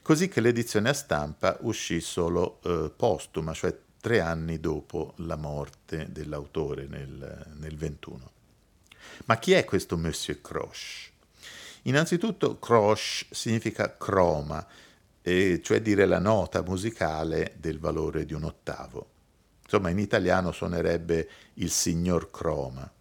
così 0.01 0.27
che 0.27 0.41
l'edizione 0.41 0.89
a 0.89 0.93
stampa 0.93 1.57
uscì 1.61 2.01
solo 2.01 2.59
eh, 2.63 2.91
postuma, 2.95 3.53
cioè 3.53 3.75
tre 3.99 4.19
anni 4.19 4.59
dopo 4.59 5.13
la 5.17 5.35
morte 5.35 6.07
dell'autore 6.11 6.87
nel, 6.87 7.45
nel 7.57 7.75
21. 7.75 8.31
Ma 9.25 9.37
chi 9.37 9.53
è 9.53 9.65
questo 9.65 9.97
Monsieur 9.97 10.39
Croche? 10.41 11.11
Innanzitutto 11.83 12.59
Croche 12.59 13.25
significa 13.31 13.97
croma, 13.97 14.65
e 15.21 15.61
cioè 15.63 15.81
dire 15.81 16.05
la 16.05 16.19
nota 16.19 16.61
musicale 16.61 17.55
del 17.57 17.79
valore 17.79 18.25
di 18.25 18.33
un 18.33 18.43
ottavo. 18.43 19.09
Insomma, 19.63 19.89
in 19.89 19.99
italiano 19.99 20.51
suonerebbe 20.51 21.29
il 21.55 21.69
signor 21.69 22.31
croma. 22.31 22.91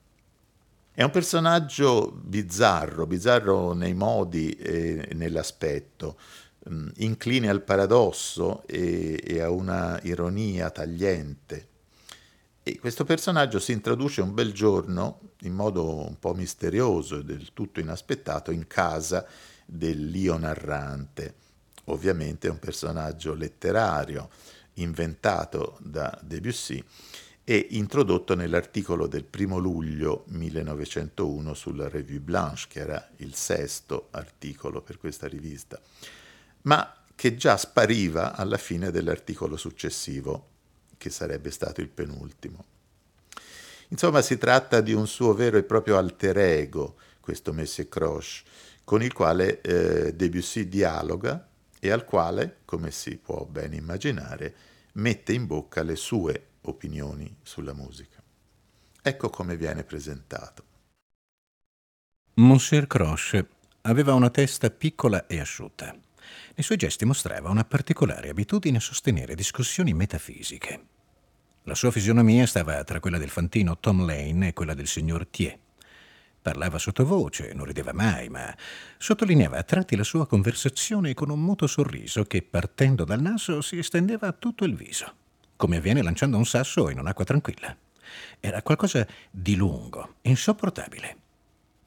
È 0.99 1.05
un 1.05 1.13
personaggio 1.13 2.11
bizzarro, 2.11 3.07
bizzarro 3.07 3.73
nei 3.73 3.95
modi 3.95 4.51
e 4.51 5.11
nell'aspetto, 5.13 6.19
mm, 6.69 6.89
incline 6.97 7.49
al 7.49 7.63
paradosso 7.63 8.67
e, 8.67 9.23
e 9.25 9.41
a 9.41 9.49
una 9.49 10.01
ironia 10.03 10.71
tagliente. 10.71 11.69
E 12.65 12.81
questo 12.81 13.05
personaggio 13.05 13.61
si 13.61 13.71
introduce 13.71 14.23
un 14.23 14.35
bel 14.35 14.53
giorno, 14.53 15.21
in 15.43 15.55
modo 15.55 16.05
un 16.05 16.19
po' 16.19 16.35
misterioso 16.35 17.21
e 17.21 17.25
del 17.25 17.53
tutto 17.53 17.79
inaspettato, 17.79 18.51
in 18.51 18.67
casa 18.67 19.25
dell'io 19.67 20.37
narrante. 20.37 21.35
Ovviamente 21.85 22.49
è 22.49 22.51
un 22.51 22.59
personaggio 22.59 23.35
letterario, 23.35 24.31
inventato 24.75 25.79
da 25.81 26.19
Debussy 26.25 26.83
e 27.51 27.69
introdotto 27.71 28.35
nell'articolo 28.35 29.07
del 29.07 29.25
primo 29.25 29.57
luglio 29.57 30.25
1901 30.27 31.55
sulla 31.55 31.89
Revue 31.89 32.21
Blanche, 32.21 32.67
che 32.69 32.81
era 32.81 33.09
il 33.17 33.35
sesto 33.35 34.09
articolo 34.11 34.83
per 34.83 34.99
questa 34.99 35.27
rivista, 35.27 35.81
ma 36.63 36.95
che 37.15 37.37
già 37.37 37.57
spariva 37.57 38.37
alla 38.37 38.59
fine 38.59 38.91
dell'articolo 38.91 39.57
successivo, 39.57 40.49
che 40.99 41.09
sarebbe 41.09 41.51
stato 41.51 41.81
il 41.81 41.89
penultimo. 41.89 42.63
Insomma, 43.89 44.21
si 44.21 44.37
tratta 44.37 44.83
di 44.83 44.93
un 44.93 45.07
suo 45.07 45.33
vero 45.33 45.57
e 45.57 45.63
proprio 45.63 45.97
alter 45.97 46.37
ego, 46.37 46.97
questo 47.19 47.55
Monsieur 47.55 47.89
Croche, 47.89 48.43
con 48.85 49.03
il 49.03 49.15
quale 49.15 49.63
eh, 49.63 50.15
Debussy 50.15 50.69
dialoga 50.69 51.49
e 51.81 51.91
al 51.91 52.05
quale, 52.05 52.59
come 52.67 52.91
si 52.91 53.17
può 53.17 53.47
ben 53.47 53.73
immaginare, 53.73 54.55
mette 54.93 55.33
in 55.33 55.47
bocca 55.47 55.83
le 55.83 55.97
sue 55.97 56.43
opinioni 56.69 57.37
sulla 57.43 57.73
musica. 57.73 58.23
Ecco 59.03 59.31
come 59.31 59.57
viene 59.57 59.85
presentato. 59.85 60.65
Monsieur 62.35 62.87
Croche 62.87 63.49
aveva 63.83 64.15
una 64.15 64.31
testa 64.31 64.71
piccola 64.71 65.27
e 65.27 65.41
asciutta. 65.41 65.87
Nei 65.93 66.65
suoi 66.65 66.79
gesti 66.79 67.05
mostrava 67.05 67.49
una 67.49 67.65
particolare 67.65 68.29
abitudine 68.29 68.77
a 68.77 68.81
sostenere 68.81 69.35
discussioni 69.35 69.95
metafisiche. 69.95 70.87
La 71.63 71.75
sua 71.75 71.91
fisionomia 71.91 72.47
stava 72.47 72.85
tra 72.85 73.01
quella 73.01 73.19
del 73.19 73.31
fantino 73.31 73.79
Tom 73.79 74.05
Lane 74.05 74.49
e 74.49 74.53
quella 74.53 74.75
del 74.75 74.87
signor 74.87 75.27
Thiers. 75.27 75.59
Parlava 76.41 76.79
sottovoce, 76.79 77.53
non 77.55 77.65
rideva 77.65 77.93
mai, 77.93 78.29
ma 78.29 78.55
sottolineava 78.97 79.59
a 79.59 79.63
tratti 79.63 79.97
la 79.97 80.05
sua 80.05 80.27
conversazione 80.27 81.15
con 81.15 81.31
un 81.31 81.41
muto 81.41 81.67
sorriso 81.67 82.25
che, 82.25 82.43
partendo 82.43 83.05
dal 83.05 83.21
naso, 83.21 83.61
si 83.61 83.79
estendeva 83.79 84.29
a 84.29 84.33
tutto 84.33 84.65
il 84.65 84.77
viso 84.77 85.27
come 85.59 85.79
avviene 85.79 86.03
lanciando 86.03 86.37
un 86.37 86.47
sasso 86.47 86.89
in 86.89 87.01
un'acqua 87.01 87.25
tranquilla. 87.25 87.77
Era 88.39 88.63
qualcosa 88.63 89.05
di 89.29 89.57
lungo, 89.57 90.15
insopportabile. 90.23 91.17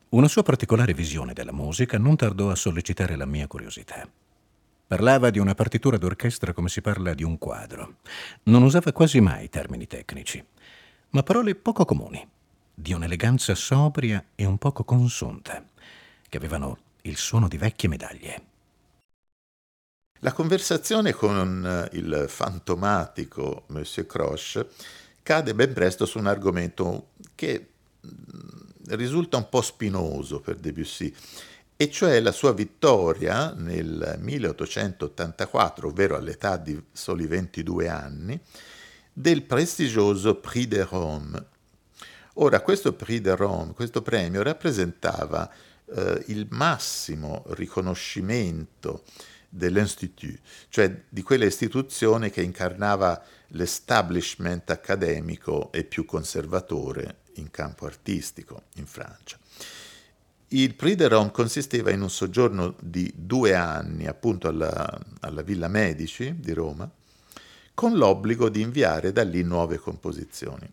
Una 0.09 0.27
sua 0.27 0.43
particolare 0.43 0.93
visione 0.93 1.31
della 1.31 1.53
musica 1.53 1.97
non 1.97 2.17
tardò 2.17 2.51
a 2.51 2.55
sollecitare 2.55 3.15
la 3.15 3.25
mia 3.25 3.47
curiosità. 3.47 4.05
Parlava 4.85 5.29
di 5.29 5.39
una 5.39 5.55
partitura 5.55 5.97
d'orchestra 5.97 6.51
come 6.51 6.67
si 6.67 6.81
parla 6.81 7.13
di 7.13 7.23
un 7.23 7.37
quadro. 7.37 7.99
Non 8.43 8.61
usava 8.63 8.91
quasi 8.91 9.21
mai 9.21 9.47
termini 9.47 9.87
tecnici, 9.87 10.43
ma 11.11 11.23
parole 11.23 11.55
poco 11.55 11.85
comuni, 11.85 12.27
di 12.73 12.91
un'eleganza 12.91 13.55
sobria 13.55 14.21
e 14.35 14.43
un 14.43 14.57
poco 14.57 14.83
consunta, 14.83 15.63
che 16.27 16.37
avevano 16.37 16.77
il 17.03 17.15
suono 17.15 17.47
di 17.47 17.57
vecchie 17.57 17.87
medaglie. 17.87 18.50
La 20.23 20.33
conversazione 20.33 21.13
con 21.13 21.65
eh, 21.65 21.97
il 21.97 22.25
fantomatico 22.27 23.63
Monsieur 23.69 24.07
Croche 24.07 24.67
cade 25.23 25.55
ben 25.55 25.73
presto 25.73 26.05
su 26.05 26.19
un 26.19 26.27
argomento 26.27 27.13
che 27.33 27.69
mm, 28.05 28.89
risulta 28.89 29.37
un 29.37 29.49
po' 29.49 29.63
spinoso 29.63 30.39
per 30.39 30.57
Debussy, 30.57 31.11
e 31.75 31.89
cioè 31.89 32.19
la 32.19 32.31
sua 32.31 32.53
vittoria 32.53 33.51
nel 33.53 34.17
1884, 34.19 35.87
ovvero 35.87 36.15
all'età 36.15 36.55
di 36.57 36.79
soli 36.91 37.25
22 37.25 37.89
anni, 37.89 38.39
del 39.11 39.41
prestigioso 39.41 40.35
Prix 40.35 40.67
de 40.67 40.83
Rome. 40.83 41.45
Ora, 42.35 42.61
questo 42.61 42.93
Prix 42.93 43.21
de 43.21 43.35
Rome, 43.35 43.73
questo 43.73 44.03
premio, 44.03 44.43
rappresentava 44.43 45.51
eh, 45.95 46.23
il 46.27 46.45
massimo 46.51 47.43
riconoscimento 47.47 49.01
dell'Institut, 49.53 50.39
cioè 50.69 51.03
di 51.09 51.21
quella 51.21 51.45
istituzione 51.45 52.29
che 52.29 52.41
incarnava 52.41 53.21
l'establishment 53.49 54.69
accademico 54.69 55.71
e 55.73 55.83
più 55.83 56.05
conservatore 56.05 57.17
in 57.35 57.51
campo 57.51 57.85
artistico 57.85 58.63
in 58.75 58.85
Francia. 58.85 59.37
Il 60.49 60.75
Prix 60.75 60.95
de 60.95 61.07
Rome 61.07 61.31
consisteva 61.31 61.91
in 61.91 62.01
un 62.01 62.09
soggiorno 62.09 62.75
di 62.81 63.11
due 63.15 63.53
anni 63.53 64.07
appunto 64.07 64.47
alla, 64.47 64.99
alla 65.21 65.41
Villa 65.41 65.67
Medici 65.67 66.35
di 66.39 66.53
Roma, 66.53 66.89
con 67.73 67.95
l'obbligo 67.95 68.49
di 68.49 68.61
inviare 68.61 69.11
da 69.11 69.23
lì 69.23 69.43
nuove 69.43 69.77
composizioni. 69.77 70.69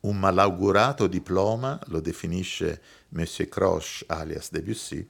Un 0.00 0.18
malaugurato 0.18 1.06
diploma, 1.06 1.78
lo 1.86 2.00
definisce 2.00 2.80
Monsieur 3.10 3.48
Croche 3.48 4.04
alias 4.08 4.50
Debussy, 4.50 5.06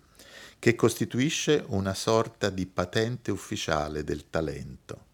che 0.58 0.74
costituisce 0.74 1.64
una 1.68 1.94
sorta 1.94 2.50
di 2.50 2.66
patente 2.66 3.30
ufficiale 3.30 4.04
del 4.04 4.30
talento 4.30 5.06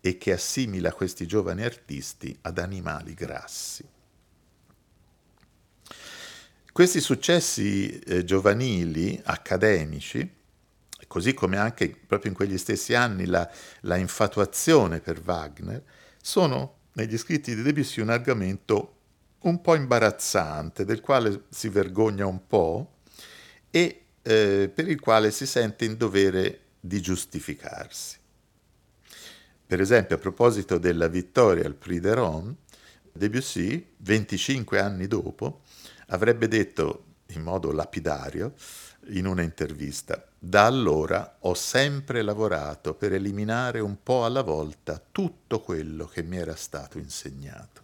e 0.00 0.18
che 0.18 0.32
assimila 0.32 0.92
questi 0.92 1.26
giovani 1.26 1.64
artisti 1.64 2.36
ad 2.42 2.58
animali 2.58 3.14
grassi. 3.14 3.84
Questi 6.72 7.00
successi 7.00 7.98
eh, 7.98 8.22
giovanili, 8.24 9.20
accademici, 9.24 10.30
così 11.06 11.34
come 11.34 11.56
anche 11.56 11.88
proprio 11.88 12.30
in 12.30 12.36
quegli 12.36 12.58
stessi 12.58 12.94
anni 12.94 13.24
la, 13.24 13.50
la 13.80 13.96
infatuazione 13.96 15.00
per 15.00 15.22
Wagner, 15.24 15.82
sono 16.20 16.74
negli 16.92 17.16
scritti 17.16 17.54
di 17.54 17.62
Debussy 17.62 18.00
un 18.00 18.10
argomento 18.10 18.94
un 19.40 19.60
po' 19.60 19.74
imbarazzante, 19.74 20.84
del 20.84 21.00
quale 21.00 21.44
si 21.48 21.68
vergogna 21.68 22.26
un 22.26 22.46
po' 22.46 22.98
e 23.70 24.05
eh, 24.26 24.68
per 24.72 24.88
il 24.88 24.98
quale 24.98 25.30
si 25.30 25.46
sente 25.46 25.84
in 25.84 25.96
dovere 25.96 26.60
di 26.80 27.00
giustificarsi. 27.00 28.18
Per 29.64 29.80
esempio, 29.80 30.16
a 30.16 30.18
proposito 30.18 30.78
della 30.78 31.06
vittoria 31.06 31.64
al 31.64 31.74
Prix 31.74 32.00
de 32.00 32.14
Rome, 32.14 32.54
Debussy, 33.12 33.94
25 33.98 34.80
anni 34.80 35.06
dopo, 35.06 35.62
avrebbe 36.08 36.48
detto 36.48 37.04
in 37.30 37.42
modo 37.42 37.70
lapidario 37.70 38.54
in 39.10 39.26
una 39.26 39.42
intervista, 39.42 40.24
da 40.36 40.66
allora 40.66 41.36
ho 41.40 41.54
sempre 41.54 42.22
lavorato 42.22 42.94
per 42.94 43.12
eliminare 43.12 43.78
un 43.78 44.02
po' 44.02 44.24
alla 44.24 44.42
volta 44.42 45.00
tutto 45.12 45.60
quello 45.60 46.06
che 46.06 46.24
mi 46.24 46.36
era 46.36 46.56
stato 46.56 46.98
insegnato. 46.98 47.82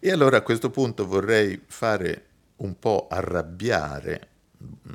E 0.00 0.10
allora 0.10 0.38
a 0.38 0.42
questo 0.42 0.70
punto 0.70 1.06
vorrei 1.06 1.62
fare 1.64 2.26
un 2.56 2.76
po' 2.78 3.06
arrabbiare 3.08 4.30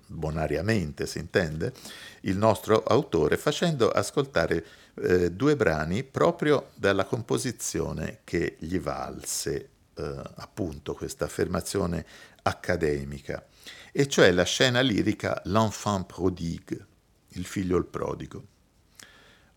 bonariamente 0.08 1.06
si 1.06 1.20
intende, 1.20 1.74
il 2.22 2.38
nostro 2.38 2.84
autore 2.84 3.38
facendo 3.38 3.90
ascoltare 3.90 4.66
eh, 4.96 5.32
due 5.32 5.56
brani 5.56 6.04
proprio 6.04 6.72
dalla 6.76 7.06
composizione 7.06 8.20
che 8.24 8.56
gli 8.60 8.80
valse 8.80 9.70
eh, 9.96 10.22
appunto 10.36 10.94
questa 10.94 11.26
affermazione 11.26 12.06
accademica, 12.44 13.46
e 13.92 14.08
cioè 14.08 14.32
la 14.32 14.44
scena 14.44 14.80
lirica 14.82 15.42
L'enfant 15.46 16.06
prodigue, 16.06 16.86
il 17.30 17.46
figlio 17.46 17.78
il 17.78 17.86
prodigo. 17.86 18.46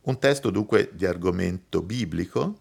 Un 0.02 0.18
testo 0.18 0.50
dunque 0.50 0.90
di 0.92 1.04
argomento 1.04 1.82
biblico, 1.82 2.60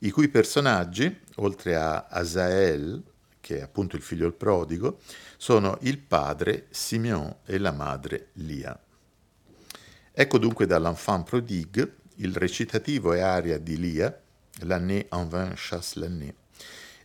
i 0.00 0.10
cui 0.10 0.28
personaggi, 0.28 1.20
oltre 1.36 1.76
a 1.76 2.06
Asael, 2.08 3.02
che 3.40 3.58
è 3.58 3.62
appunto 3.62 3.96
il 3.96 4.02
figlio 4.02 4.26
il 4.26 4.34
prodigo, 4.34 4.98
sono 5.42 5.78
il 5.80 5.96
padre 5.96 6.66
Simeon 6.68 7.36
e 7.46 7.56
la 7.56 7.72
madre 7.72 8.28
Lia. 8.34 8.78
Ecco 10.12 10.36
dunque 10.36 10.66
dall'Enfant 10.66 11.26
prodigue 11.26 11.96
il 12.16 12.36
recitativo 12.36 13.14
e 13.14 13.20
aria 13.20 13.56
di 13.56 13.78
Lia, 13.78 14.20
L'année 14.64 15.06
en 15.12 15.26
vain 15.28 15.54
chasse 15.56 15.98
l'année. 15.98 16.34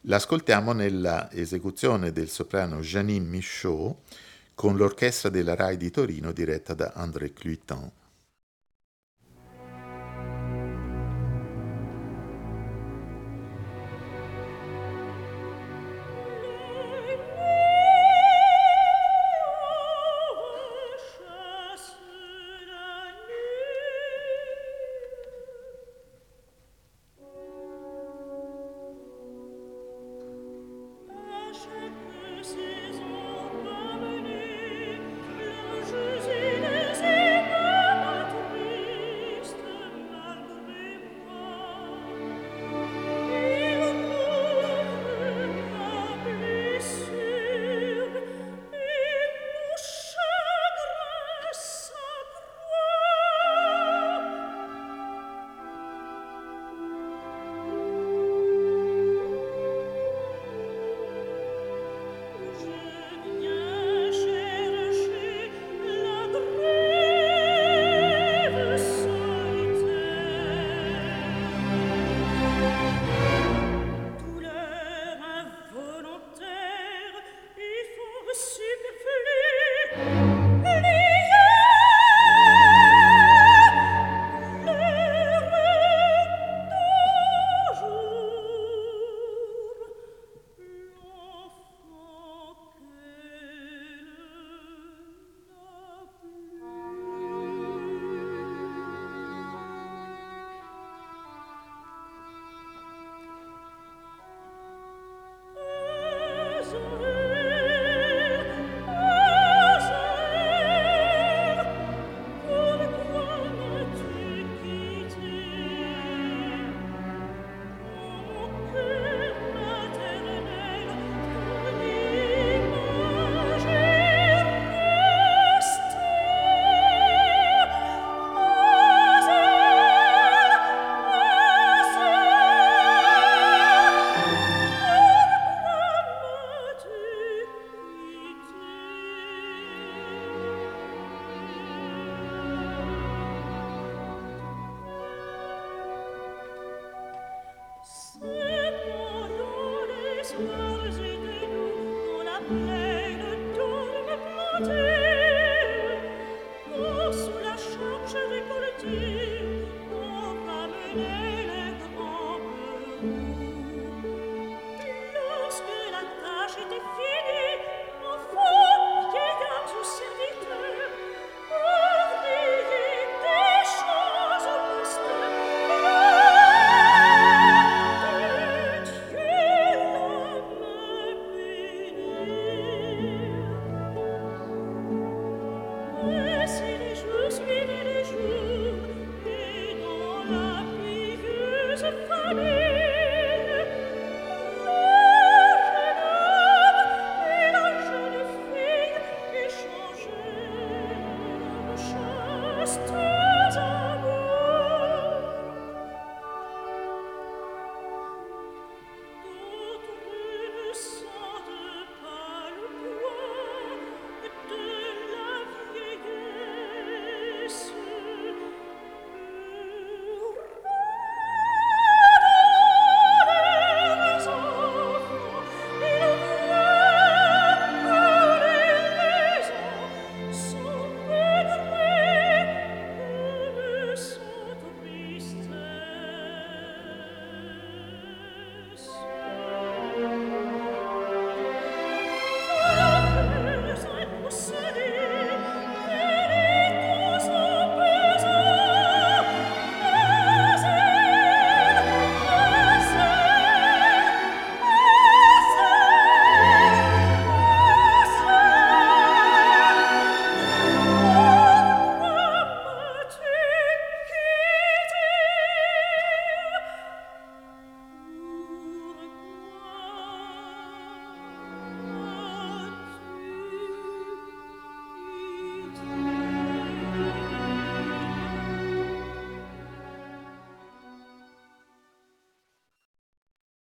L'ascoltiamo 0.01 0.73
nella 0.73 1.31
esecuzione 1.31 2.11
del 2.11 2.27
soprano 2.27 2.81
Janine 2.81 3.25
Michaud 3.25 3.95
con 4.53 4.75
l'orchestra 4.75 5.29
della 5.29 5.55
RAI 5.55 5.77
di 5.77 5.89
Torino 5.89 6.33
diretta 6.33 6.73
da 6.73 6.91
André 6.93 7.31
Cluiton. 7.31 7.89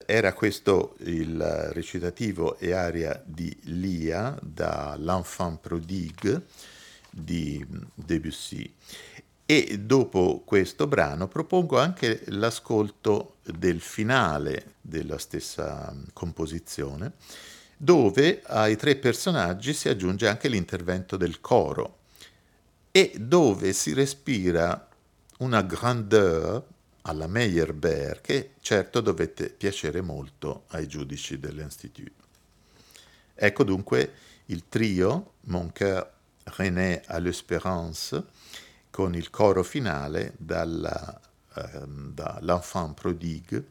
Era 0.09 0.33
questo 0.33 0.95
il 1.01 1.39
recitativo 1.71 2.57
e 2.57 2.71
aria 2.71 3.21
di 3.23 3.55
Lia 3.65 4.35
da 4.41 4.95
L'Enfant 4.97 5.59
prodigue 5.59 6.45
di 7.11 7.63
Debussy. 7.93 8.73
E 9.45 9.77
dopo 9.79 10.41
questo 10.43 10.87
brano 10.87 11.27
propongo 11.27 11.77
anche 11.77 12.23
l'ascolto 12.29 13.35
del 13.43 13.81
finale 13.81 14.77
della 14.81 15.19
stessa 15.19 15.95
composizione, 16.13 17.13
dove 17.77 18.41
ai 18.47 18.77
tre 18.77 18.95
personaggi 18.95 19.73
si 19.73 19.89
aggiunge 19.89 20.27
anche 20.27 20.47
l'intervento 20.47 21.17
del 21.17 21.39
coro 21.39 21.99
e 22.89 23.13
dove 23.15 23.73
si 23.73 23.93
respira 23.93 24.89
una 25.37 25.61
grandeur 25.61 26.65
alla 27.09 27.25
Meyerbeer 27.25 28.21
che 28.21 28.53
certo 28.61 29.01
dovette 29.01 29.49
piacere 29.49 29.99
molto 30.01 30.65
ai 30.67 30.87
giudici 30.87 31.39
dell'Institut. 31.39 32.11
Ecco 33.33 33.63
dunque 33.63 34.13
il 34.45 34.65
trio 34.69 35.33
Mon 35.45 35.71
cœur 35.71 36.07
René 36.43 37.01
à 37.07 37.19
l'Espérance 37.19 38.23
con 38.91 39.15
il 39.15 39.29
coro 39.31 39.63
finale 39.63 40.33
dalla, 40.37 41.19
uh, 41.55 41.87
da 41.87 42.37
L'Enfant 42.41 42.93
prodigue 42.93 43.69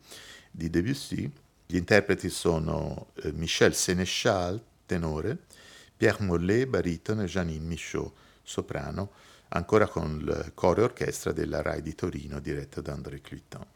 di 0.50 0.68
Debussy. 0.68 1.30
Gli 1.66 1.76
interpreti 1.76 2.30
sono 2.30 3.12
uh, 3.22 3.30
Michel 3.34 3.74
Sénéchal, 3.74 4.60
tenore, 4.86 5.38
Pierre 5.96 6.24
Mollet, 6.24 6.66
baritono 6.66 7.22
e 7.22 7.26
Janine 7.26 7.64
Michaud, 7.64 8.10
soprano, 8.42 9.10
ancora 9.48 9.86
con 9.86 10.18
il 10.20 10.52
coro 10.54 10.80
e 10.80 10.84
orchestra 10.84 11.32
della 11.32 11.62
RAI 11.62 11.82
di 11.82 11.94
Torino 11.94 12.40
diretta 12.40 12.80
da 12.80 12.92
André 12.92 13.20
Cluiton. 13.20 13.66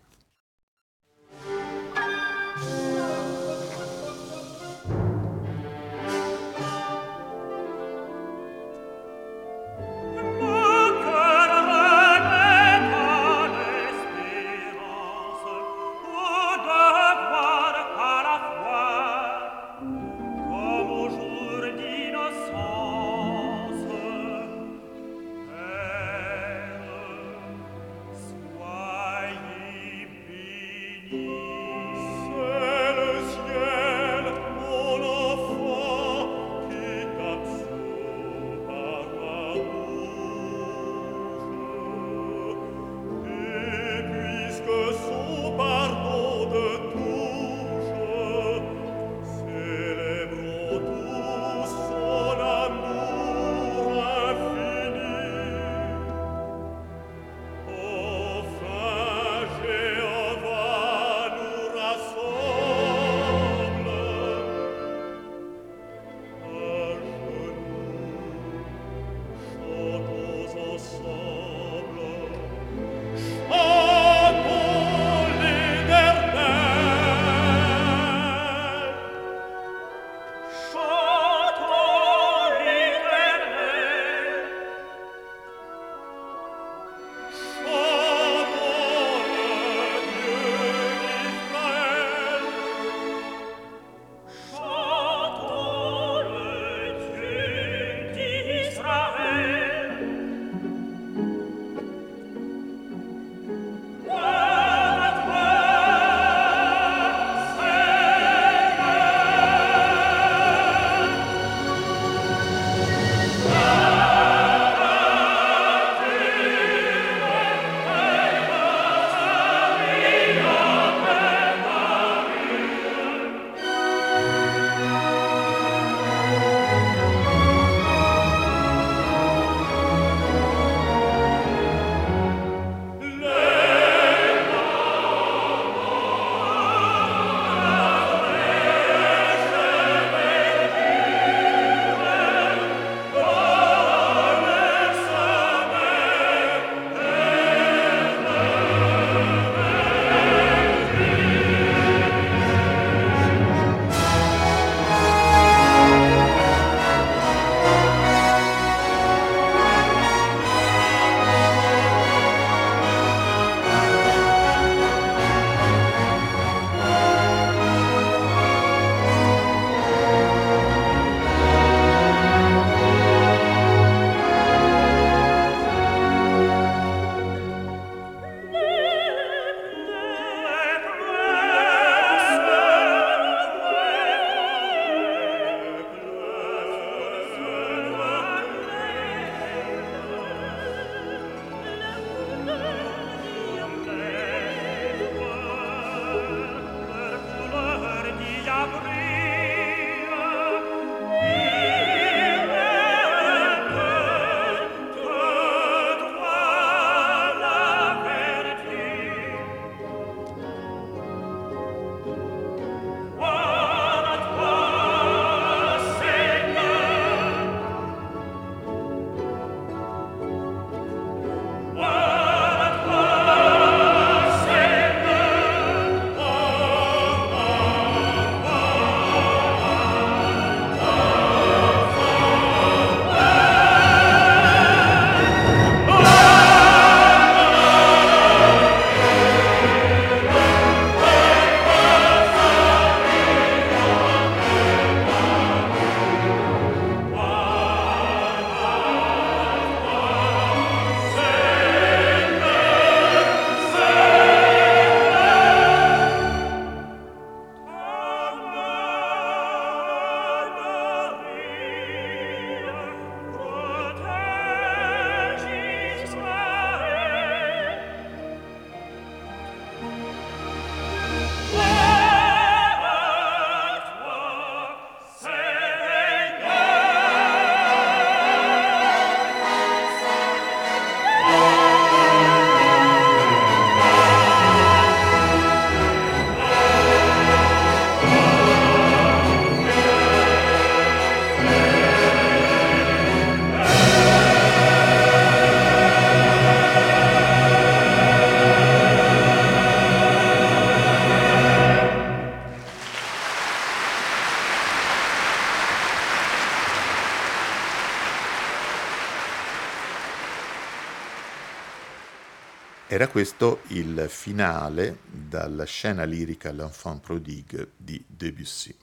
Era 312.93 313.09
questo 313.09 313.61
il 313.68 314.05
finale 314.11 314.99
dalla 315.11 315.64
scena 315.64 316.05
lirica 316.05 316.53
L'Enfant 316.53 317.01
prodigue 317.01 317.70
di 317.74 318.05
Debussy, 318.07 318.76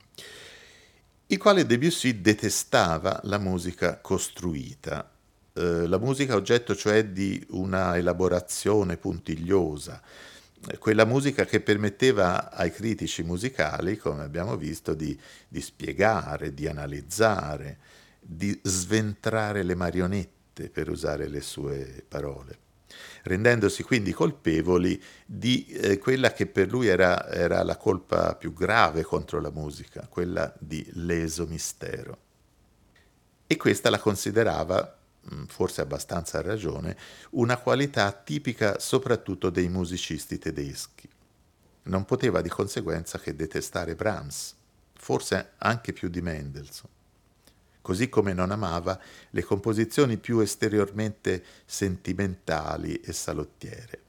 il 1.27 1.37
quale 1.37 1.63
Debussy 1.67 2.19
detestava 2.19 3.19
la 3.25 3.37
musica 3.37 3.99
costruita, 3.99 5.07
eh, 5.53 5.85
la 5.85 5.99
musica 5.99 6.33
oggetto 6.33 6.75
cioè 6.75 7.05
di 7.05 7.45
una 7.49 7.97
elaborazione 7.97 8.97
puntigliosa, 8.97 10.01
quella 10.79 11.05
musica 11.05 11.45
che 11.45 11.61
permetteva 11.61 12.49
ai 12.51 12.71
critici 12.71 13.21
musicali, 13.21 13.95
come 13.95 14.23
abbiamo 14.23 14.57
visto, 14.57 14.95
di, 14.95 15.15
di 15.47 15.61
spiegare, 15.61 16.55
di 16.55 16.67
analizzare, 16.67 17.77
di 18.19 18.59
sventrare 18.63 19.61
le 19.61 19.75
marionette, 19.75 20.67
per 20.71 20.89
usare 20.89 21.27
le 21.27 21.41
sue 21.41 22.03
parole 22.07 22.68
rendendosi 23.23 23.83
quindi 23.83 24.11
colpevoli 24.13 25.01
di 25.25 25.65
eh, 25.67 25.97
quella 25.97 26.31
che 26.31 26.45
per 26.45 26.69
lui 26.69 26.87
era, 26.87 27.27
era, 27.29 27.63
la 27.63 27.77
colpa 27.77 28.35
più 28.35 28.53
grave 28.53 29.03
contro 29.03 29.39
la 29.39 29.51
musica, 29.51 30.07
quella 30.07 30.53
di 30.59 30.87
leso 30.93 31.45
mistero. 31.47 32.17
E 33.47 33.57
questa 33.57 33.89
la 33.89 33.99
considerava, 33.99 34.97
mm, 35.33 35.45
forse 35.45 35.81
abbastanza 35.81 36.37
a 36.39 36.41
ragione, 36.41 36.97
una 37.31 37.57
qualità 37.57 38.11
tipica 38.11 38.79
soprattutto 38.79 39.49
dei 39.49 39.69
musicisti 39.69 40.37
tedeschi. 40.37 41.09
Non 41.83 42.05
poteva 42.05 42.41
di 42.41 42.49
conseguenza 42.49 43.19
che 43.19 43.35
detestare 43.35 43.95
Brahms, 43.95 44.55
forse 44.93 45.53
anche 45.57 45.93
più 45.93 46.09
di 46.09 46.21
Mendelssohn 46.21 46.97
così 47.81 48.09
come 48.09 48.33
non 48.33 48.51
amava 48.51 48.99
le 49.31 49.43
composizioni 49.43 50.17
più 50.17 50.39
esteriormente 50.39 51.43
sentimentali 51.65 52.99
e 52.99 53.13
salottiere. 53.13 54.01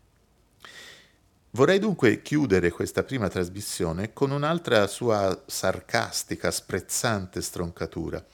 Vorrei 1.52 1.80
dunque 1.80 2.22
chiudere 2.22 2.70
questa 2.70 3.02
prima 3.02 3.28
trasmissione 3.28 4.12
con 4.12 4.30
un'altra 4.30 4.86
sua 4.86 5.42
sarcastica, 5.46 6.50
sprezzante 6.52 7.42
stroncatura, 7.42 8.24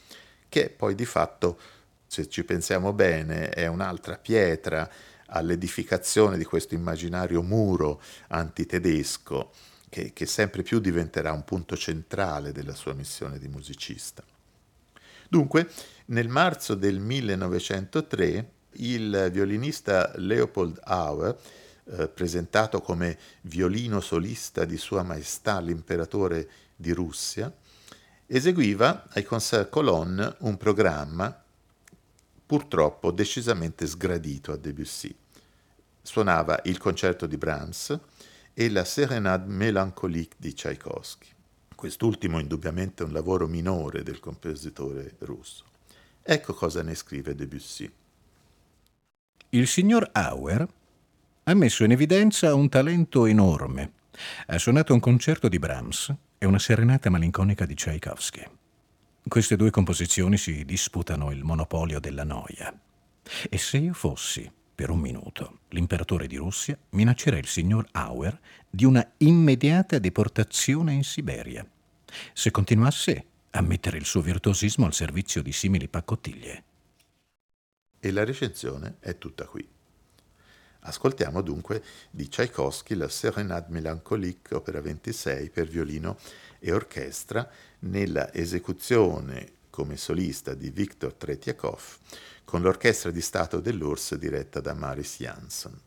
che 0.49 0.68
poi 0.68 0.95
di 0.95 1.07
fatto, 1.07 1.59
se 2.07 2.28
ci 2.28 2.45
pensiamo 2.45 2.93
bene, 2.93 3.49
è 3.49 3.66
un'altra 3.66 4.18
pietra 4.18 4.91
all'edificazione 5.28 6.37
di 6.37 6.45
questo 6.45 6.74
immaginario 6.74 7.43
muro 7.43 8.03
antitedesco 8.28 9.51
che, 9.89 10.12
che 10.12 10.26
sempre 10.26 10.62
più 10.62 10.78
diventerà 10.78 11.32
un 11.32 11.45
punto 11.45 11.74
centrale 11.74 12.53
della 12.53 12.74
sua 12.74 12.93
missione 12.93 13.39
di 13.39 13.49
musicista. 13.49 14.22
Dunque, 15.28 15.70
nel 16.06 16.28
marzo 16.28 16.74
del 16.74 16.98
1903 17.00 18.50
il 18.78 19.28
violinista 19.32 20.12
Leopold 20.16 20.80
Auer, 20.84 21.36
eh, 21.84 22.08
presentato 22.08 22.80
come 22.80 23.18
violino 23.42 24.00
solista 24.00 24.64
di 24.64 24.76
Sua 24.76 25.02
Maestà 25.02 25.60
l'Imperatore 25.60 26.48
di 26.76 26.92
Russia, 26.92 27.52
eseguiva 28.26 29.06
ai 29.10 29.22
Concert 29.22 29.68
Colonne 29.68 30.36
un 30.40 30.56
programma 30.56 31.42
purtroppo 32.44 33.10
decisamente 33.10 33.86
sgradito 33.86 34.52
a 34.52 34.56
Debussy. 34.56 35.14
Suonava 36.02 36.60
il 36.64 36.78
concerto 36.78 37.26
di 37.26 37.36
Brahms 37.36 37.98
e 38.54 38.70
la 38.70 38.84
Serenade 38.84 39.50
mélancolique 39.52 40.36
di 40.38 40.54
Tchaikovsky. 40.54 41.36
Quest'ultimo 41.76 42.38
indubbiamente 42.38 43.04
un 43.04 43.12
lavoro 43.12 43.46
minore 43.46 44.02
del 44.02 44.18
compositore 44.18 45.14
russo. 45.18 45.66
Ecco 46.22 46.54
cosa 46.54 46.82
ne 46.82 46.94
scrive 46.94 47.34
Debussy. 47.34 47.92
Il 49.50 49.66
signor 49.66 50.08
Auer 50.12 50.66
ha 51.44 51.54
messo 51.54 51.84
in 51.84 51.92
evidenza 51.92 52.54
un 52.54 52.70
talento 52.70 53.26
enorme. 53.26 53.92
Ha 54.46 54.56
suonato 54.56 54.94
un 54.94 55.00
concerto 55.00 55.48
di 55.48 55.58
Brahms 55.58 56.12
e 56.38 56.46
una 56.46 56.58
serenata 56.58 57.10
malinconica 57.10 57.66
di 57.66 57.74
Tchaikovsky. 57.74 58.48
Queste 59.28 59.56
due 59.56 59.70
composizioni 59.70 60.38
si 60.38 60.64
disputano 60.64 61.30
il 61.30 61.44
monopolio 61.44 62.00
della 62.00 62.24
noia. 62.24 62.72
E 63.50 63.58
se 63.58 63.76
io 63.76 63.92
fossi, 63.92 64.50
per 64.76 64.90
un 64.90 64.98
minuto, 64.98 65.60
l'imperatore 65.70 66.26
di 66.26 66.36
Russia, 66.36 66.78
minaccerei 66.90 67.40
il 67.40 67.46
signor 67.46 67.88
Auer 67.92 68.38
di 68.68 68.84
una 68.84 69.10
immediata 69.16 69.98
deportazione 69.98 70.92
in 70.92 71.02
Siberia, 71.02 71.66
se 72.34 72.50
continuasse 72.50 73.24
a 73.52 73.62
mettere 73.62 73.96
il 73.96 74.04
suo 74.04 74.20
virtuosismo 74.20 74.84
al 74.84 74.92
servizio 74.92 75.40
di 75.40 75.50
simili 75.50 75.88
paccottiglie. 75.88 76.64
E 77.98 78.10
la 78.10 78.22
recensione 78.22 78.96
è 79.00 79.16
tutta 79.16 79.46
qui. 79.46 79.66
Ascoltiamo 80.80 81.40
dunque 81.40 81.82
di 82.10 82.28
Tchaikovsky 82.28 82.94
la 82.96 83.08
Serenade 83.08 83.68
mélancolique, 83.70 84.56
opera 84.56 84.82
26 84.82 85.48
per 85.48 85.68
violino 85.68 86.18
e 86.58 86.70
orchestra, 86.72 87.48
nella 87.80 88.32
esecuzione 88.34 89.54
come 89.76 89.98
solista 89.98 90.54
di 90.54 90.70
Viktor 90.70 91.12
Tretiakov, 91.12 91.82
con 92.44 92.62
l'orchestra 92.62 93.10
di 93.10 93.20
Stato 93.20 93.60
dell'URSS 93.60 94.14
diretta 94.14 94.58
da 94.60 94.72
Maris 94.72 95.16
Jansson. 95.18 95.78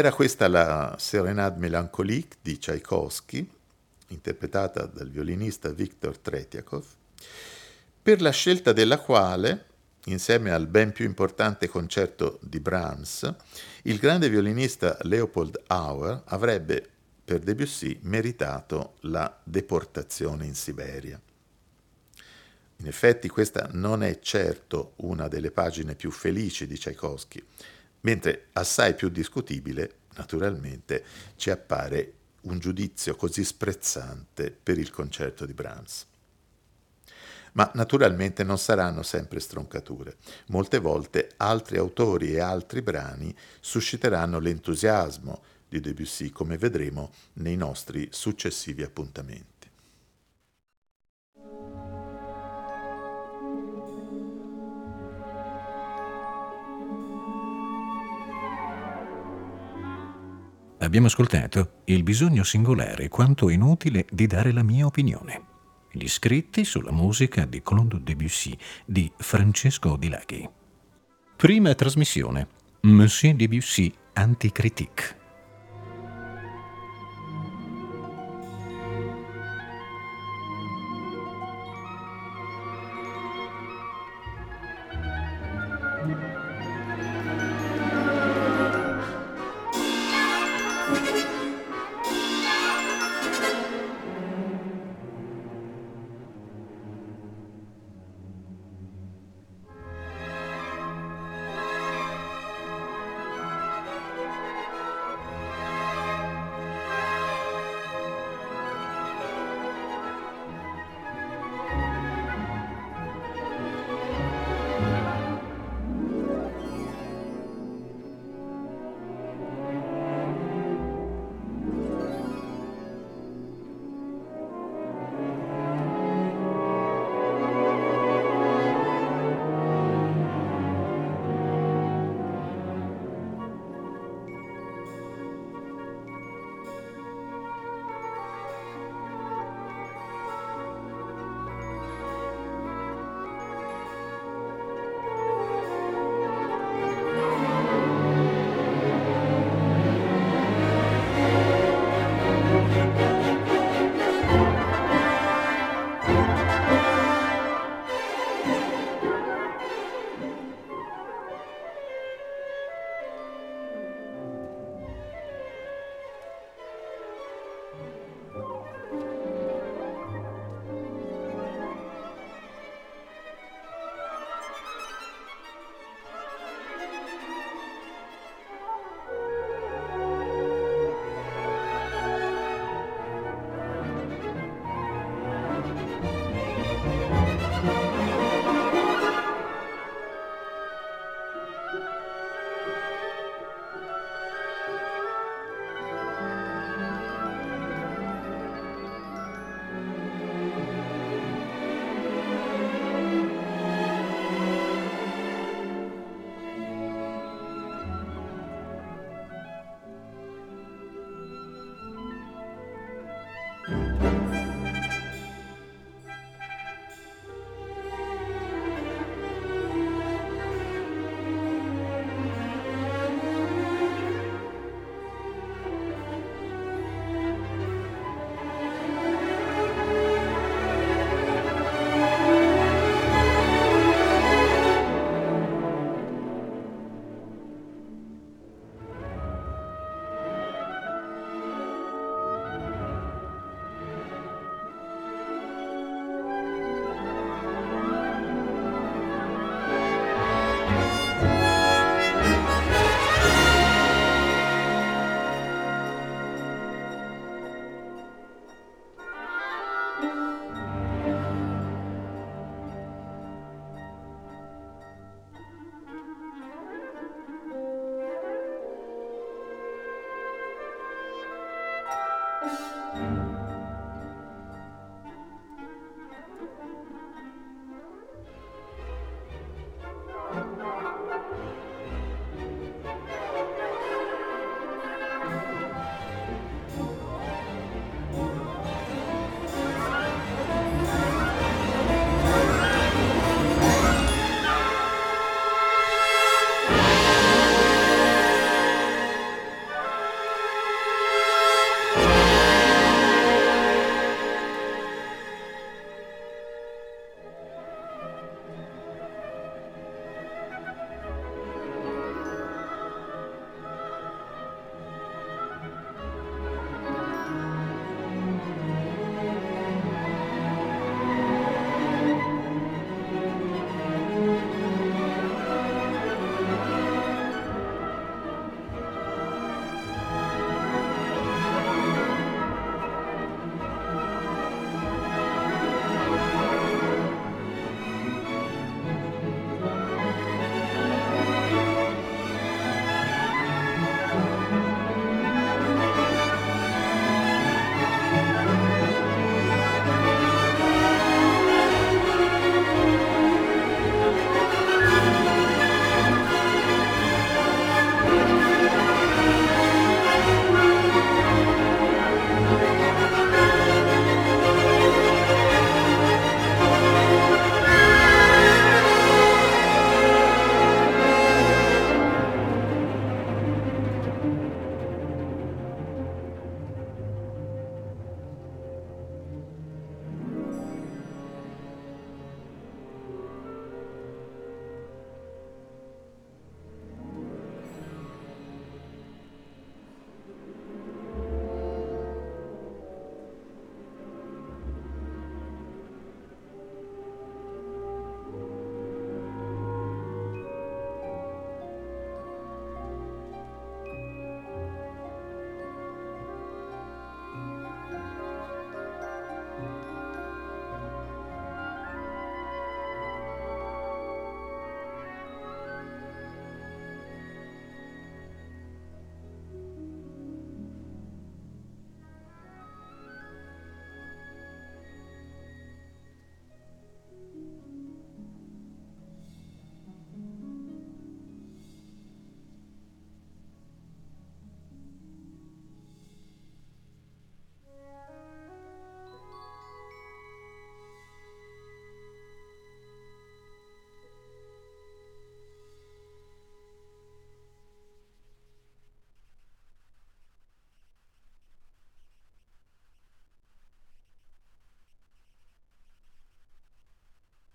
Era 0.00 0.12
questa 0.14 0.48
la 0.48 0.96
Serenade 0.98 1.58
mélancolique 1.58 2.38
di 2.40 2.56
Tchaikovsky, 2.56 3.46
interpretata 4.08 4.86
dal 4.86 5.10
violinista 5.10 5.68
Viktor 5.72 6.16
Tretiakov, 6.16 6.86
per 8.00 8.22
la 8.22 8.30
scelta 8.30 8.72
della 8.72 8.98
quale, 8.98 9.66
insieme 10.06 10.52
al 10.52 10.68
ben 10.68 10.92
più 10.92 11.04
importante 11.04 11.68
concerto 11.68 12.38
di 12.40 12.60
Brahms, 12.60 13.30
il 13.82 13.98
grande 13.98 14.30
violinista 14.30 14.96
Leopold 15.02 15.64
Auer 15.66 16.22
avrebbe 16.24 16.88
per 17.22 17.40
Debussy 17.40 17.98
meritato 18.04 18.94
la 19.00 19.38
deportazione 19.44 20.46
in 20.46 20.54
Siberia. 20.54 21.20
In 22.76 22.86
effetti 22.86 23.28
questa 23.28 23.68
non 23.72 24.02
è 24.02 24.18
certo 24.20 24.94
una 24.96 25.28
delle 25.28 25.50
pagine 25.50 25.94
più 25.94 26.10
felici 26.10 26.66
di 26.66 26.78
Tchaikovsky, 26.78 27.44
mentre 28.00 28.48
assai 28.52 28.94
più 28.94 29.08
discutibile, 29.08 29.94
naturalmente, 30.16 31.04
ci 31.36 31.50
appare 31.50 32.12
un 32.42 32.58
giudizio 32.58 33.16
così 33.16 33.44
sprezzante 33.44 34.50
per 34.50 34.78
il 34.78 34.90
concerto 34.90 35.44
di 35.44 35.52
Brahms. 35.52 36.06
Ma 37.52 37.70
naturalmente 37.74 38.44
non 38.44 38.58
saranno 38.58 39.02
sempre 39.02 39.40
stroncature. 39.40 40.16
Molte 40.46 40.78
volte 40.78 41.30
altri 41.36 41.78
autori 41.78 42.32
e 42.32 42.40
altri 42.40 42.80
brani 42.80 43.34
susciteranno 43.58 44.38
l'entusiasmo 44.38 45.42
di 45.68 45.80
Debussy, 45.80 46.30
come 46.30 46.56
vedremo 46.56 47.12
nei 47.34 47.56
nostri 47.56 48.08
successivi 48.10 48.82
appuntamenti. 48.82 49.49
Abbiamo 60.82 61.08
ascoltato 61.08 61.82
il 61.84 62.02
bisogno 62.02 62.42
singolare 62.42 63.08
quanto 63.08 63.50
inutile 63.50 64.06
di 64.10 64.26
dare 64.26 64.50
la 64.50 64.62
mia 64.62 64.86
opinione. 64.86 65.48
Gli 65.92 66.08
scritti 66.08 66.64
sulla 66.64 66.90
musica 66.90 67.44
di 67.44 67.60
Claude 67.62 68.02
Debussy 68.02 68.56
di 68.86 69.10
Francesco 69.18 69.96
Di 69.96 70.08
Laghi. 70.08 70.48
Prima 71.36 71.74
trasmissione. 71.74 72.48
Monsieur 72.82 73.36
Debussy 73.36 73.92
Anticritique. 74.14 75.19